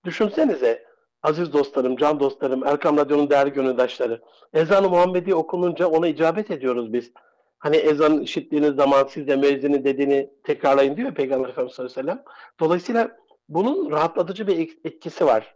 düşünsenize 0.06 0.88
aziz 1.24 1.54
dostlarım, 1.54 1.98
can 1.98 2.20
dostlarım, 2.20 2.68
Erkam 2.68 2.98
Radyo'nun 2.98 3.30
değerli 3.30 3.54
gönüldaşları. 3.54 4.22
Ezan-ı 4.54 4.90
Muhammedi 4.90 5.36
okununca 5.36 5.88
ona 5.88 6.08
icabet 6.08 6.52
ediyoruz 6.52 6.94
biz. 6.94 7.12
Hani 7.60 7.76
ezan 7.76 8.22
işittiğiniz 8.22 8.76
zaman 8.76 9.08
siz 9.10 9.28
de 9.28 9.36
müezzinin 9.36 9.84
dediğini 9.84 10.30
tekrarlayın 10.44 10.98
diyor 10.98 11.14
Peygamber 11.14 11.50
Efendimiz 11.50 11.76
sallallahu 11.76 12.00
aleyhi 12.00 12.08
ve 12.08 12.12
sellem. 12.12 12.24
Dolayısıyla 12.60 13.18
bunun 13.50 13.92
rahatlatıcı 13.92 14.48
bir 14.48 14.78
etkisi 14.84 15.26
var. 15.26 15.56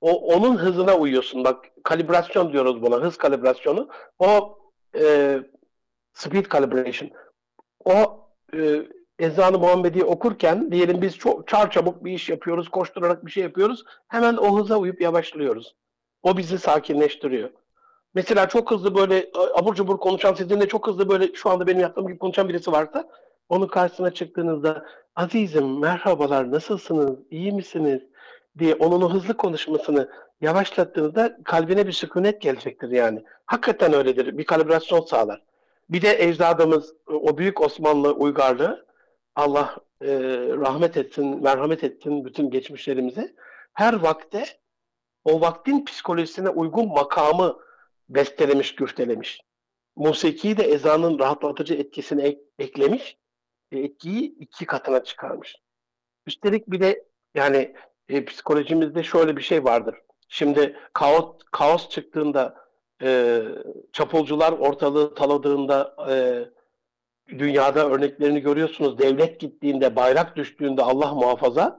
O 0.00 0.34
onun 0.34 0.56
hızına 0.56 0.96
uyuyorsun. 0.96 1.44
Bak 1.44 1.64
kalibrasyon 1.84 2.52
diyoruz 2.52 2.82
buna. 2.82 2.96
Hız 2.96 3.16
kalibrasyonu. 3.16 3.88
O 4.18 4.58
e, 4.98 5.38
speed 6.12 6.46
calibration. 6.52 7.10
O 7.84 8.20
e, 8.54 8.82
Ezan-ı 9.18 9.58
Muhammedi 9.58 10.04
okurken 10.04 10.72
diyelim 10.72 11.02
biz 11.02 11.18
çok 11.18 11.48
çar 11.48 11.70
çabuk 11.70 12.04
bir 12.04 12.12
iş 12.12 12.28
yapıyoruz, 12.28 12.68
koşturarak 12.68 13.26
bir 13.26 13.30
şey 13.30 13.42
yapıyoruz. 13.42 13.84
Hemen 14.08 14.36
o 14.36 14.58
hıza 14.58 14.76
uyup 14.76 15.00
yavaşlıyoruz. 15.00 15.76
O 16.22 16.36
bizi 16.36 16.58
sakinleştiriyor. 16.58 17.50
Mesela 18.14 18.48
çok 18.48 18.70
hızlı 18.70 18.94
böyle 18.94 19.30
abur 19.54 19.74
cubur 19.74 19.98
konuşan 19.98 20.34
sizinle 20.34 20.68
çok 20.68 20.86
hızlı 20.86 21.08
böyle 21.08 21.34
şu 21.34 21.50
anda 21.50 21.66
benim 21.66 21.80
yaptığım 21.80 22.06
gibi 22.06 22.18
konuşan 22.18 22.48
birisi 22.48 22.72
varsa 22.72 23.08
onun 23.48 23.66
karşısına 23.66 24.10
çıktığınızda 24.10 24.86
azizim 25.16 25.78
merhabalar 25.78 26.50
nasılsınız 26.50 27.18
iyi 27.30 27.52
misiniz 27.52 28.02
diye 28.58 28.74
onun 28.74 29.02
o 29.02 29.12
hızlı 29.12 29.36
konuşmasını 29.36 30.08
yavaşlattığınızda 30.40 31.38
kalbine 31.44 31.86
bir 31.86 31.92
sükunet 31.92 32.40
gelecektir 32.40 32.90
yani. 32.90 33.24
Hakikaten 33.46 33.92
öyledir. 33.92 34.38
Bir 34.38 34.44
kalibrasyon 34.44 35.00
sağlar. 35.00 35.42
Bir 35.90 36.02
de 36.02 36.24
ecdadımız 36.24 36.94
o 37.06 37.38
büyük 37.38 37.60
Osmanlı 37.60 38.12
uygarlığı 38.12 38.86
Allah 39.36 39.76
e, 40.02 40.08
rahmet 40.60 40.96
etsin, 40.96 41.42
merhamet 41.42 41.84
etsin 41.84 42.24
bütün 42.24 42.50
geçmişlerimize. 42.50 43.34
Her 43.72 43.94
vakte 43.94 44.44
o 45.24 45.40
vaktin 45.40 45.84
psikolojisine 45.84 46.48
uygun 46.48 46.88
makamı 46.88 47.56
bestelemiş, 48.10 48.74
güftelemiş. 48.74 49.40
Musiki 49.96 50.56
de 50.56 50.62
ezanın 50.62 51.18
rahatlatıcı 51.18 51.74
etkisini 51.74 52.22
ek, 52.22 52.40
eklemiş 52.58 53.16
etkiyi 53.72 54.34
iki 54.38 54.66
katına 54.66 55.04
çıkarmış. 55.04 55.56
Üstelik 56.26 56.70
bir 56.70 56.80
de 56.80 57.04
yani 57.34 57.74
e, 58.08 58.24
psikolojimizde 58.24 59.02
şöyle 59.02 59.36
bir 59.36 59.42
şey 59.42 59.64
vardır. 59.64 59.94
Şimdi 60.28 60.76
kaos, 60.92 61.38
kaos 61.52 61.88
çıktığında 61.88 62.54
e, 63.02 63.42
çapulcular 63.92 64.52
ortalığı 64.52 65.14
taladığında 65.14 65.96
e, 66.10 66.14
dünyada 67.38 67.90
örneklerini 67.90 68.40
görüyorsunuz. 68.40 68.98
Devlet 68.98 69.40
gittiğinde, 69.40 69.96
bayrak 69.96 70.36
düştüğünde 70.36 70.82
Allah 70.82 71.14
muhafaza 71.14 71.78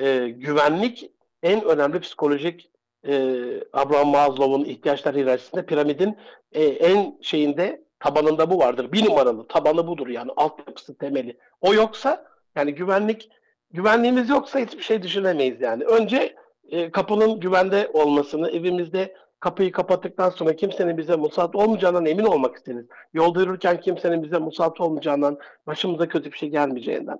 e, 0.00 0.28
güvenlik 0.28 1.10
en 1.42 1.64
önemli 1.64 2.00
psikolojik 2.00 2.70
e, 3.08 3.44
Abraham 3.72 4.08
Maslow'un 4.08 4.64
ihtiyaçlar 4.64 5.14
hiyerarşisinde 5.14 5.66
piramidin 5.66 6.16
e, 6.52 6.64
en 6.64 7.18
şeyinde 7.22 7.84
Tabanında 8.04 8.50
bu 8.50 8.58
vardır. 8.58 8.92
Bir 8.92 9.04
numaralı 9.04 9.48
tabanı 9.48 9.86
budur 9.86 10.08
yani 10.08 10.30
altyapısı 10.36 10.98
temeli. 10.98 11.36
O 11.60 11.74
yoksa 11.74 12.26
yani 12.56 12.74
güvenlik 12.74 13.30
güvenliğimiz 13.70 14.28
yoksa 14.28 14.58
hiçbir 14.58 14.82
şey 14.82 15.02
düşünemeyiz 15.02 15.60
yani. 15.60 15.84
Önce 15.84 16.34
e, 16.68 16.90
kapının 16.90 17.40
güvende 17.40 17.90
olmasını, 17.92 18.50
evimizde 18.50 19.14
kapıyı 19.40 19.72
kapattıktan 19.72 20.30
sonra 20.30 20.56
kimsenin 20.56 20.98
bize 20.98 21.16
musallat 21.16 21.54
olmayacağından 21.56 22.06
emin 22.06 22.24
olmak 22.24 22.56
isteriz. 22.56 22.86
Yolda 23.14 23.40
yürürken 23.40 23.80
kimsenin 23.80 24.22
bize 24.22 24.38
musallat 24.38 24.80
olmayacağından, 24.80 25.38
başımıza 25.66 26.08
kötü 26.08 26.32
bir 26.32 26.38
şey 26.38 26.48
gelmeyeceğinden. 26.48 27.18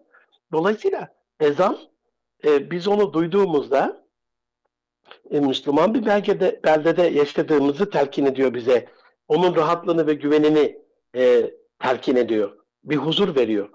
Dolayısıyla 0.53 1.09
ezan 1.41 1.79
e, 2.45 2.71
biz 2.71 2.89
onu 2.89 3.13
duyduğumuzda 3.13 4.04
e, 5.31 5.41
Müslüman 5.41 5.95
bir 5.95 6.07
belgede, 6.07 6.61
beldede 6.65 7.03
yaşadığımızı 7.03 7.91
telkin 7.91 8.27
ediyor 8.27 8.55
bize 8.55 8.89
onun 9.29 9.57
rahatlığını 9.57 10.07
ve 10.07 10.15
güvenini 10.15 10.79
e, 11.17 11.51
telkin 11.79 12.17
ediyor. 12.17 12.59
Bir 12.85 12.97
huzur 12.97 13.37
veriyor. 13.37 13.69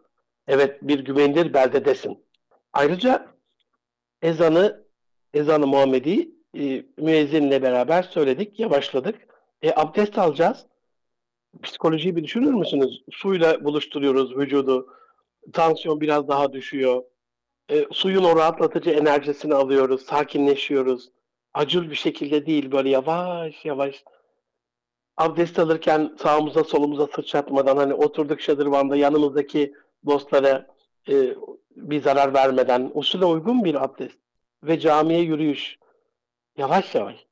Evet 0.47 0.77
bir 0.81 0.99
güvenilir 0.99 1.53
beldedesin. 1.53 2.25
Ayrıca 2.73 3.27
ezanı 4.21 4.85
ezanı 5.33 5.67
Muhammedi 5.67 6.31
e, 6.57 6.85
müezzinle 6.97 7.61
beraber 7.61 8.03
söyledik, 8.03 8.59
yavaşladık. 8.59 9.15
E, 9.61 9.73
abdest 9.75 10.17
alacağız. 10.17 10.65
Psikolojiyi 11.63 12.15
bir 12.15 12.23
düşünür 12.23 12.53
müsünüz? 12.53 13.03
Suyla 13.11 13.65
buluşturuyoruz 13.65 14.37
vücudu. 14.37 14.87
Tansiyon 15.53 16.01
biraz 16.01 16.27
daha 16.27 16.53
düşüyor. 16.53 17.03
E, 17.71 17.85
suyun 17.91 18.23
o 18.23 18.35
rahatlatıcı 18.35 18.89
enerjisini 18.89 19.53
alıyoruz, 19.53 20.05
sakinleşiyoruz. 20.05 21.09
Acil 21.59 21.89
bir 21.89 21.95
şekilde 21.95 22.45
değil, 22.45 22.71
böyle 22.71 22.89
yavaş 22.89 23.65
yavaş 23.65 24.03
abdest 25.17 25.59
alırken 25.59 26.15
sağımıza 26.21 26.63
solumuza 26.63 27.07
sıçratmadan 27.07 27.77
hani 27.77 27.93
oturduk 27.93 28.41
şadırvanda 28.41 28.95
yanımızdaki 28.95 29.73
dostlara 30.05 30.67
e, 31.09 31.35
bir 31.75 32.01
zarar 32.01 32.33
vermeden 32.33 32.91
usule 32.93 33.25
uygun 33.25 33.63
bir 33.63 33.83
abdest 33.83 34.17
ve 34.63 34.79
camiye 34.79 35.21
yürüyüş 35.21 35.77
yavaş 36.57 36.95
yavaş. 36.95 37.25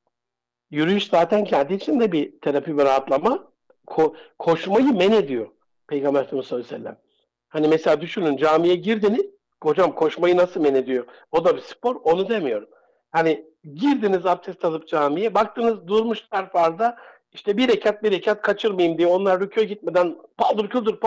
Yürüyüş 0.72 1.08
zaten 1.08 1.44
kendi 1.44 1.74
içinde 1.74 2.12
bir 2.12 2.40
terapi 2.40 2.78
ve 2.78 2.86
rahatlama. 2.86 3.48
ko- 3.88 4.16
koşmayı 4.40 4.94
men 4.94 5.12
ediyor 5.12 5.48
Peygamber 5.88 6.22
Efendimiz 6.22 6.48
sallallahu 6.48 6.68
aleyhi 6.68 6.82
ve 6.82 6.90
sellem. 6.90 7.02
Hani 7.50 7.68
mesela 7.68 8.02
düşünün 8.02 8.38
camiye 8.38 8.76
girdiniz, 8.76 9.26
hocam 9.64 9.96
koşmayı 9.96 10.38
nasıl 10.38 10.62
men 10.62 10.76
ediyor? 10.76 11.06
O 11.32 11.46
da 11.46 11.56
bir 11.56 11.62
spor, 11.62 11.96
onu 11.96 12.30
demiyorum. 12.30 12.70
Hani 13.12 13.46
girdiniz 13.76 14.26
abdest 14.26 14.66
alıp 14.66 14.88
camiye, 14.88 15.34
baktınız 15.34 15.88
durmuşlar 15.88 16.52
farda, 16.52 16.98
işte 17.32 17.58
bir 17.58 17.68
rekat 17.68 18.04
bir 18.04 18.12
rekat 18.12 18.42
kaçırmayayım 18.42 18.98
diye 18.98 19.08
onlar 19.08 19.40
rüküye 19.40 19.66
gitmeden 19.66 20.18
paldır 20.38 20.70
küldür 20.70 20.98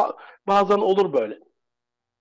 bazen 0.46 0.79
olur 0.79 1.12
böyle. 1.12 1.38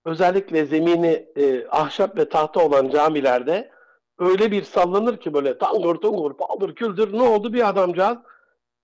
Özellikle 0.05 0.65
zemini 0.65 1.25
e, 1.35 1.67
ahşap 1.67 2.17
ve 2.17 2.29
tahta 2.29 2.65
olan 2.65 2.89
camilerde 2.89 3.71
öyle 4.19 4.51
bir 4.51 4.63
sallanır 4.63 5.17
ki 5.17 5.33
böyle 5.33 5.57
tangur 5.57 5.95
tungur 5.95 6.37
paldır 6.37 6.75
küldür 6.75 7.13
ne 7.13 7.21
oldu 7.21 7.53
bir 7.53 7.69
adamcağız 7.69 8.17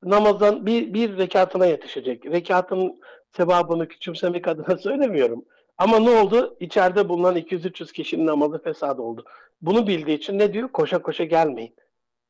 namazdan 0.04 0.66
bir, 0.66 0.94
bir 0.94 1.18
rekatına 1.18 1.66
yetişecek. 1.66 2.26
Rekatın 2.26 3.02
sevabını 3.38 3.88
küçümsemek 3.88 4.48
adına 4.48 4.78
söylemiyorum. 4.82 5.46
Ama 5.78 6.00
ne 6.00 6.10
oldu? 6.10 6.58
İçeride 6.60 7.10
bulunan 7.10 7.36
200-300 7.36 7.94
kişinin 7.94 8.26
namazı 8.28 8.64
fesat 8.64 9.00
oldu. 9.00 9.26
Bunu 9.62 9.88
bildiği 9.88 10.18
için 10.18 10.40
ne 10.40 10.54
diyor? 10.54 10.72
Koşa 10.72 11.02
koşa 11.02 11.24
gelmeyin. 11.24 11.76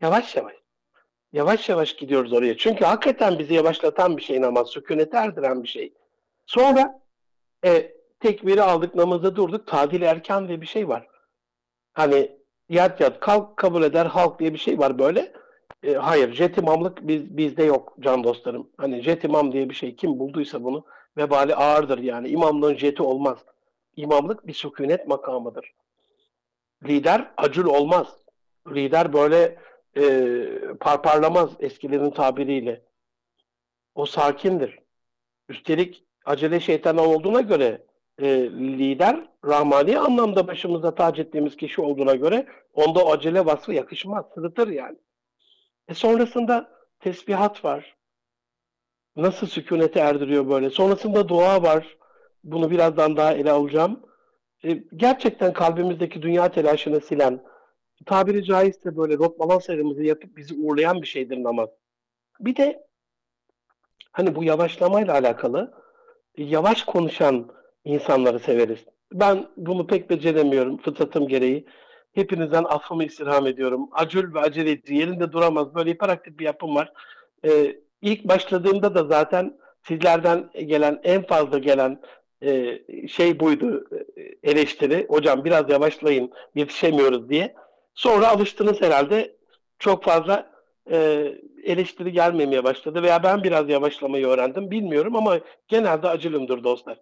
Yavaş 0.02 0.36
yavaş. 0.36 0.56
Yavaş 1.34 1.70
yavaş 1.70 1.96
gidiyoruz 1.96 2.34
oraya. 2.34 2.58
Çünkü 2.58 2.86
hakikaten 2.86 3.40
bizi 3.40 3.54
yavaşlatan 3.54 4.18
bir 4.18 4.22
şey 4.22 4.42
namaz. 4.42 4.70
Sükunete 4.70 5.18
erdiren 5.18 5.64
bir 5.64 5.68
şey. 5.68 5.94
Sonra 6.46 7.02
e, 7.66 7.92
tekbiri 8.20 8.62
aldık, 8.62 8.96
namaza 8.96 9.36
durduk. 9.36 9.68
Tadil 9.68 10.02
erken 10.02 10.48
diye 10.48 10.62
bir 10.62 10.66
şey 10.66 10.88
var. 10.88 11.08
Hani 11.94 12.38
yat 12.70 13.02
yat 13.02 13.20
kalk 13.20 13.58
kabul 13.58 13.84
eder 13.84 14.06
halk 14.06 14.40
diye 14.40 14.54
bir 14.54 14.60
şey 14.60 14.80
var 14.80 15.00
böyle. 15.00 15.34
E, 15.84 15.94
hayır, 15.94 16.34
jet 16.34 16.58
imamlık 16.58 17.08
biz, 17.08 17.38
bizde 17.38 17.64
yok 17.64 17.96
can 18.00 18.24
dostlarım. 18.24 18.70
Hani 18.78 19.02
jet 19.02 19.24
imam 19.24 19.52
diye 19.52 19.70
bir 19.70 19.76
şey 19.76 19.96
kim 19.96 20.20
bulduysa 20.20 20.64
bunu 20.64 20.86
vebali 21.18 21.56
ağırdır 21.56 21.98
yani. 21.98 22.28
İmamlığın 22.28 22.76
jeti 22.76 23.04
olmaz. 23.04 23.38
İmamlık 23.96 24.48
bir 24.48 24.54
sükunet 24.54 25.08
makamıdır. 25.08 25.74
Lider 26.84 27.32
acül 27.38 27.66
olmaz. 27.66 28.08
Lider 28.68 29.14
böyle 29.14 29.58
e, 29.98 30.46
parparlamaz 30.80 31.50
eskilerin 31.60 32.12
tabiriyle. 32.12 32.82
O 33.96 34.06
sakindir. 34.06 34.80
Üstelik 35.50 36.04
acele 36.26 36.60
şeytan 36.60 36.98
olduğuna 36.98 37.42
göre 37.42 37.86
e, 38.22 38.28
lider 38.52 39.28
rahmani 39.46 40.00
anlamda 40.00 40.48
başımıza 40.48 40.96
tac 40.96 41.22
ettiğimiz 41.22 41.58
kişi 41.58 41.82
olduğuna 41.82 42.16
göre 42.16 42.48
onda 42.74 43.06
acele 43.08 43.46
vasfı 43.46 43.74
yakışmaz. 43.74 44.26
Sırıtır 44.36 44.68
yani. 44.68 44.98
E 45.88 45.94
sonrasında 45.94 46.72
tesbihat 47.00 47.66
var. 47.66 47.95
Nasıl 49.16 49.48
sükunete 49.48 50.00
erdiriyor 50.00 50.50
böyle. 50.50 50.70
Sonrasında 50.70 51.30
dua 51.30 51.64
var. 51.64 51.98
Bunu 52.44 52.72
birazdan 52.72 53.18
daha 53.18 53.34
ele 53.34 53.52
alacağım. 53.52 54.00
E, 54.66 54.84
gerçekten 54.96 55.54
kalbimizdeki 55.54 56.22
dünya 56.22 56.52
telaşını 56.52 57.02
silen, 57.02 57.44
tabiri 58.06 58.44
caizse 58.44 58.98
böyle 58.98 59.18
rot 59.18 59.40
balans 59.40 59.66
serimizi 59.66 60.06
yapıp 60.06 60.38
bizi 60.38 60.54
uğurlayan 60.56 61.02
bir 61.02 61.08
şeydir 61.08 61.44
namaz. 61.44 61.70
Bir 62.40 62.56
de 62.56 62.88
hani 64.12 64.36
bu 64.36 64.44
yavaşlamayla 64.44 65.14
alakalı 65.14 65.74
yavaş 66.38 66.84
konuşan 66.84 67.52
insanları 67.84 68.40
severiz. 68.40 68.86
Ben 69.14 69.48
bunu 69.58 69.88
pek 69.88 70.10
beceremiyorum 70.10 70.78
fıtratım 70.78 71.28
gereği. 71.28 71.66
Hepinizden 72.14 72.64
affımı 72.64 73.04
istirham 73.04 73.48
ediyorum. 73.48 73.90
Acül 73.92 74.34
ve 74.34 74.40
acele 74.40 74.72
edici, 74.72 74.96
yerinde 74.96 75.32
duramaz. 75.32 75.76
Böyle 75.76 75.92
hiperaktif 75.92 76.40
bir 76.40 76.46
yapım 76.46 76.76
var. 76.76 76.94
Ee, 77.46 77.76
ilk 78.06 78.28
başladığımda 78.28 78.96
da 78.96 79.04
zaten 79.04 79.58
sizlerden 79.88 80.50
gelen, 80.66 81.00
en 81.04 81.24
fazla 81.24 81.58
gelen 81.58 82.02
e, 82.42 82.80
şey 83.08 83.40
buydu 83.40 83.86
e, 84.18 84.52
eleştiri. 84.52 85.06
Hocam 85.10 85.46
biraz 85.46 85.70
yavaşlayın, 85.70 86.32
yetişemiyoruz 86.56 87.30
diye. 87.30 87.56
Sonra 87.96 88.28
alıştınız 88.28 88.82
herhalde. 88.82 89.36
Çok 89.80 90.04
fazla 90.04 90.52
e, 90.92 91.28
eleştiri 91.64 92.12
gelmemeye 92.12 92.64
başladı 92.64 93.04
veya 93.04 93.24
ben 93.24 93.44
biraz 93.44 93.70
yavaşlamayı 93.70 94.28
öğrendim 94.28 94.72
bilmiyorum 94.72 95.16
ama 95.16 95.40
genelde 95.68 96.10
acılımdır 96.10 96.64
dostlar. 96.64 97.00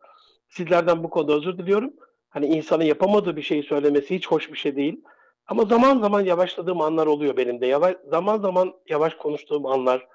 Sizlerden 0.49 1.03
bu 1.03 1.09
konuda 1.09 1.33
özür 1.33 1.57
diliyorum. 1.57 1.93
Hani 2.29 2.45
insanın 2.45 2.83
yapamadığı 2.83 3.35
bir 3.35 3.41
şeyi 3.41 3.63
söylemesi 3.63 4.15
hiç 4.15 4.27
hoş 4.27 4.51
bir 4.51 4.57
şey 4.57 4.75
değil. 4.75 5.01
Ama 5.47 5.65
zaman 5.65 5.99
zaman 5.99 6.21
yavaşladığım 6.21 6.81
anlar 6.81 7.07
oluyor 7.07 7.37
benim 7.37 7.61
de. 7.61 7.67
Yavaş, 7.67 7.95
zaman 8.09 8.39
zaman 8.39 8.73
yavaş 8.89 9.13
konuştuğum 9.15 9.65
anlar, 9.65 10.07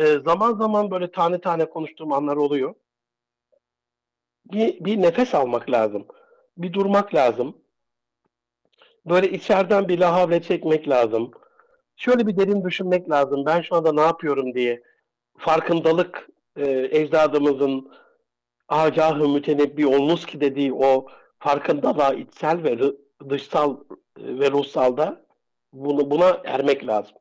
e, 0.00 0.18
zaman 0.18 0.54
zaman 0.54 0.90
böyle 0.90 1.10
tane 1.10 1.40
tane 1.40 1.64
konuştuğum 1.64 2.12
anlar 2.12 2.36
oluyor. 2.36 2.74
Bir, 4.52 4.84
bir 4.84 5.02
nefes 5.02 5.34
almak 5.34 5.70
lazım. 5.70 6.06
Bir 6.58 6.72
durmak 6.72 7.14
lazım. 7.14 7.56
Böyle 9.06 9.30
içeriden 9.30 9.88
bir 9.88 9.98
lahavle 9.98 10.42
çekmek 10.42 10.88
lazım. 10.88 11.30
Şöyle 11.96 12.26
bir 12.26 12.36
derin 12.36 12.64
düşünmek 12.64 13.10
lazım. 13.10 13.46
Ben 13.46 13.60
şu 13.60 13.76
anda 13.76 13.92
ne 13.92 14.00
yapıyorum 14.00 14.54
diye. 14.54 14.82
Farkındalık 15.38 16.28
e, 16.56 16.88
ecdadımızın 16.90 17.92
agahı 18.68 19.28
mütenebbi 19.28 19.86
olmuş 19.86 20.26
ki 20.26 20.40
dediği 20.40 20.72
o 20.74 21.06
farkındalığa 21.38 22.14
içsel 22.14 22.62
ve 22.62 22.78
dışsal 23.28 23.76
ve 24.18 24.50
ruhsalda 24.50 25.24
bunu, 25.72 26.10
buna 26.10 26.40
ermek 26.44 26.86
lazım. 26.86 27.16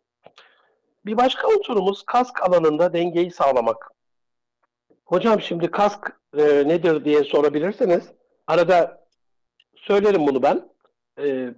Bir 1.06 1.18
başka 1.18 1.48
unsurumuz 1.48 2.04
kask 2.04 2.44
alanında 2.44 2.94
dengeyi 2.94 3.32
sağlamak. 3.32 3.92
Hocam 5.06 5.42
şimdi 5.42 5.72
kask 5.72 6.20
e, 6.38 6.44
nedir 6.44 7.06
diye 7.06 7.24
sorabilirseniz 7.24 8.04
arada 8.48 9.08
söylerim 9.76 10.28
bunu 10.28 10.44
ben. 10.44 10.70
E, 11.20 11.54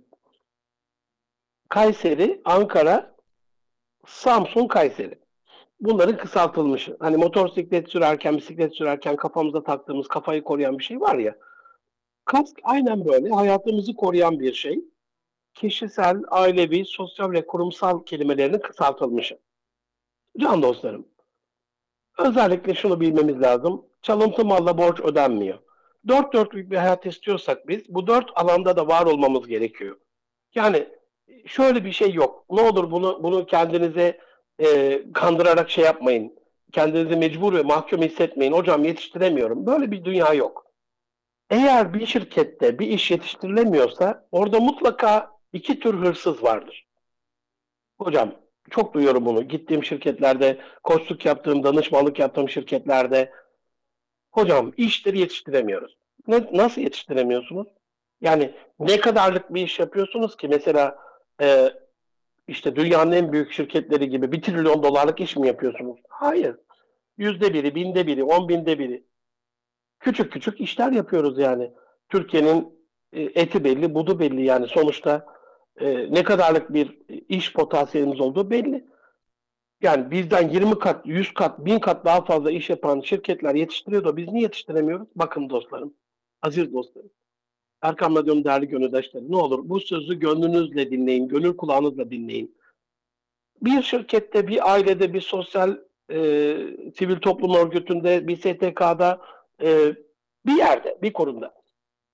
Kayseri, 1.69 2.41
Ankara, 2.45 3.15
Samsun, 4.08 4.67
Kayseri. 4.67 5.19
Bunların 5.82 6.17
kısaltılmışı. 6.17 6.97
Hani 6.99 7.17
motosiklet 7.17 7.89
sürerken, 7.89 8.38
bisiklet 8.38 8.75
sürerken 8.75 9.15
kafamıza 9.15 9.63
taktığımız 9.63 10.08
kafayı 10.08 10.43
koruyan 10.43 10.80
bir 10.80 10.84
şey 10.84 11.01
var 11.01 11.15
ya. 11.15 11.36
Kask 12.25 12.60
aynen 12.63 13.06
böyle 13.06 13.30
hayatımızı 13.30 13.95
koruyan 13.95 14.39
bir 14.39 14.54
şey. 14.54 14.80
Kişisel, 15.53 16.21
ailevi, 16.27 16.85
sosyal 16.85 17.31
ve 17.31 17.47
kurumsal 17.47 18.03
kelimelerinin 18.03 18.59
kısaltılmışı. 18.59 19.39
Can 20.37 20.61
dostlarım, 20.61 21.07
özellikle 22.17 22.73
şunu 22.73 23.01
bilmemiz 23.01 23.41
lazım. 23.41 23.85
Çalıntı 24.01 24.45
malla 24.45 24.77
borç 24.77 24.99
ödenmiyor. 24.99 25.59
Dört 26.07 26.33
dörtlük 26.33 26.71
bir 26.71 26.77
hayat 26.77 27.05
istiyorsak 27.05 27.67
biz 27.67 27.81
bu 27.89 28.07
dört 28.07 28.29
alanda 28.35 28.77
da 28.77 28.87
var 28.87 29.05
olmamız 29.05 29.47
gerekiyor. 29.47 29.97
Yani 30.55 30.87
şöyle 31.45 31.85
bir 31.85 31.91
şey 31.91 32.13
yok. 32.13 32.45
Ne 32.49 32.61
olur 32.61 32.91
bunu 32.91 33.23
bunu 33.23 33.45
kendinize 33.45 34.19
e, 34.59 35.01
kandırarak 35.13 35.69
şey 35.69 35.83
yapmayın. 35.85 36.35
Kendinizi 36.71 37.15
mecbur 37.15 37.53
ve 37.53 37.61
mahkum 37.61 38.01
hissetmeyin. 38.01 38.51
Hocam 38.51 38.83
yetiştiremiyorum. 38.83 39.65
Böyle 39.65 39.91
bir 39.91 40.05
dünya 40.05 40.33
yok. 40.33 40.65
Eğer 41.49 41.93
bir 41.93 42.05
şirkette 42.05 42.79
bir 42.79 42.87
iş 42.87 43.11
yetiştirilemiyorsa 43.11 44.27
orada 44.31 44.59
mutlaka 44.59 45.30
iki 45.53 45.79
tür 45.79 45.93
hırsız 45.93 46.43
vardır. 46.43 46.87
Hocam 47.97 48.31
çok 48.69 48.93
duyuyorum 48.93 49.25
bunu. 49.25 49.47
Gittiğim 49.47 49.83
şirketlerde, 49.83 50.57
koçluk 50.83 51.25
yaptığım, 51.25 51.63
danışmanlık 51.63 52.19
yaptığım 52.19 52.49
şirketlerde 52.49 53.31
hocam 54.31 54.73
işleri 54.77 55.19
yetiştiremiyoruz. 55.19 55.97
Ne, 56.27 56.49
nasıl 56.53 56.81
yetiştiremiyorsunuz? 56.81 57.67
Yani 58.21 58.53
ne 58.79 58.99
kadarlık 58.99 59.53
bir 59.53 59.61
iş 59.61 59.79
yapıyorsunuz 59.79 60.37
ki 60.37 60.47
mesela 60.47 60.99
e, 61.41 61.69
işte 62.47 62.75
dünyanın 62.75 63.11
en 63.11 63.31
büyük 63.31 63.51
şirketleri 63.51 64.09
gibi 64.09 64.31
bir 64.31 64.41
trilyon 64.41 64.83
dolarlık 64.83 65.19
iş 65.19 65.35
mi 65.35 65.47
yapıyorsunuz? 65.47 65.99
Hayır. 66.09 66.55
Yüzde 67.17 67.53
biri, 67.53 67.75
binde 67.75 68.07
biri, 68.07 68.23
on 68.23 68.49
binde 68.49 68.79
biri. 68.79 69.03
Küçük 69.99 70.31
küçük 70.31 70.61
işler 70.61 70.91
yapıyoruz 70.91 71.39
yani. 71.39 71.71
Türkiye'nin 72.09 72.79
e, 73.13 73.21
eti 73.21 73.63
belli, 73.63 73.93
budu 73.93 74.19
belli 74.19 74.45
yani 74.45 74.67
sonuçta 74.67 75.25
e, 75.79 76.13
ne 76.13 76.23
kadarlık 76.23 76.73
bir 76.73 76.97
iş 77.29 77.53
potansiyelimiz 77.53 78.19
olduğu 78.19 78.49
belli. 78.49 78.86
Yani 79.81 80.12
bizden 80.12 80.49
20 80.49 80.79
kat, 80.79 81.05
100 81.05 81.34
kat, 81.34 81.65
1000 81.65 81.79
kat 81.79 82.05
daha 82.05 82.25
fazla 82.25 82.51
iş 82.51 82.69
yapan 82.69 83.01
şirketler 83.01 83.55
yetiştiriyor 83.55 84.03
da 84.03 84.17
biz 84.17 84.27
niye 84.27 84.41
yetiştiremiyoruz? 84.41 85.07
Bakın 85.15 85.49
dostlarım, 85.49 85.93
aziz 86.41 86.73
dostlarım. 86.73 87.10
Erkam 87.81 88.15
Radyo'nun 88.15 88.43
değerli 88.43 88.67
gönüldaşları 88.67 89.31
ne 89.31 89.36
olur 89.36 89.69
bu 89.69 89.79
sözü 89.79 90.19
gönlünüzle 90.19 90.91
dinleyin, 90.91 91.27
gönül 91.27 91.57
kulağınızla 91.57 92.12
dinleyin. 92.12 92.57
Bir 93.62 93.81
şirkette, 93.81 94.47
bir 94.47 94.71
ailede, 94.71 95.13
bir 95.13 95.21
sosyal 95.21 95.77
e, 96.12 96.17
sivil 96.97 97.15
toplum 97.15 97.55
örgütünde, 97.55 98.27
bir 98.27 98.38
STK'da, 98.38 99.21
e, 99.62 99.95
bir 100.45 100.57
yerde, 100.57 100.97
bir 101.01 101.13
kurumda 101.13 101.62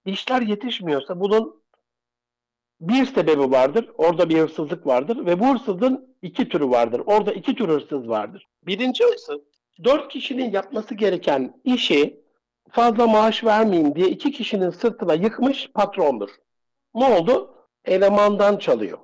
işler 0.07 0.41
yetişmiyorsa 0.41 1.19
bunun 1.19 1.56
bir 2.81 3.05
sebebi 3.05 3.51
vardır. 3.51 3.89
Orada 3.97 4.29
bir 4.29 4.39
hırsızlık 4.39 4.87
vardır 4.87 5.25
ve 5.25 5.39
bu 5.39 5.47
hırsızlığın 5.47 6.15
iki 6.21 6.49
türü 6.49 6.69
vardır. 6.69 7.01
Orada 7.05 7.33
iki 7.33 7.55
tür 7.55 7.69
hırsız 7.69 8.09
vardır. 8.09 8.47
Birinci 8.63 9.03
hırsız 9.03 9.39
dört 9.83 10.07
kişinin 10.09 10.51
yapması 10.51 10.95
gereken 10.95 11.61
işi 11.63 12.21
fazla 12.71 13.07
maaş 13.07 13.43
vermeyeyim 13.43 13.95
diye 13.95 14.07
iki 14.07 14.31
kişinin 14.31 14.69
sırtına 14.69 15.13
yıkmış 15.13 15.71
patrondur. 15.73 16.29
Ne 16.95 17.05
oldu? 17.05 17.53
Elemandan 17.85 18.57
çalıyor. 18.57 18.97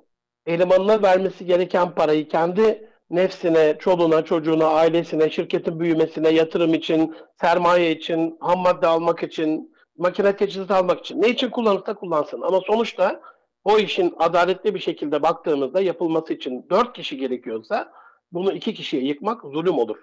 Elemanına 0.46 1.02
vermesi 1.02 1.46
gereken 1.46 1.94
parayı 1.94 2.28
kendi 2.28 2.90
nefsine, 3.10 3.78
çoluğuna, 3.78 4.24
çocuğuna, 4.24 4.66
ailesine, 4.66 5.30
şirketin 5.30 5.80
büyümesine, 5.80 6.28
yatırım 6.28 6.74
için, 6.74 7.14
sermaye 7.40 7.90
için, 7.92 8.36
ham 8.40 8.58
madde 8.58 8.86
almak 8.86 9.22
için, 9.22 9.74
makine 9.98 10.36
teçhizat 10.36 10.70
almak 10.70 11.00
için 11.00 11.22
ne 11.22 11.28
için 11.28 11.50
kullanırsa 11.50 11.94
kullansın. 11.94 12.40
Ama 12.40 12.60
sonuçta 12.60 13.20
o 13.64 13.78
işin 13.78 14.14
adaletli 14.18 14.74
bir 14.74 14.80
şekilde 14.80 15.22
baktığımızda 15.22 15.80
yapılması 15.80 16.32
için 16.32 16.66
dört 16.70 16.92
kişi 16.92 17.16
gerekiyorsa 17.16 17.92
bunu 18.32 18.52
iki 18.52 18.74
kişiye 18.74 19.02
yıkmak 19.02 19.42
zulüm 19.42 19.78
olur. 19.78 19.96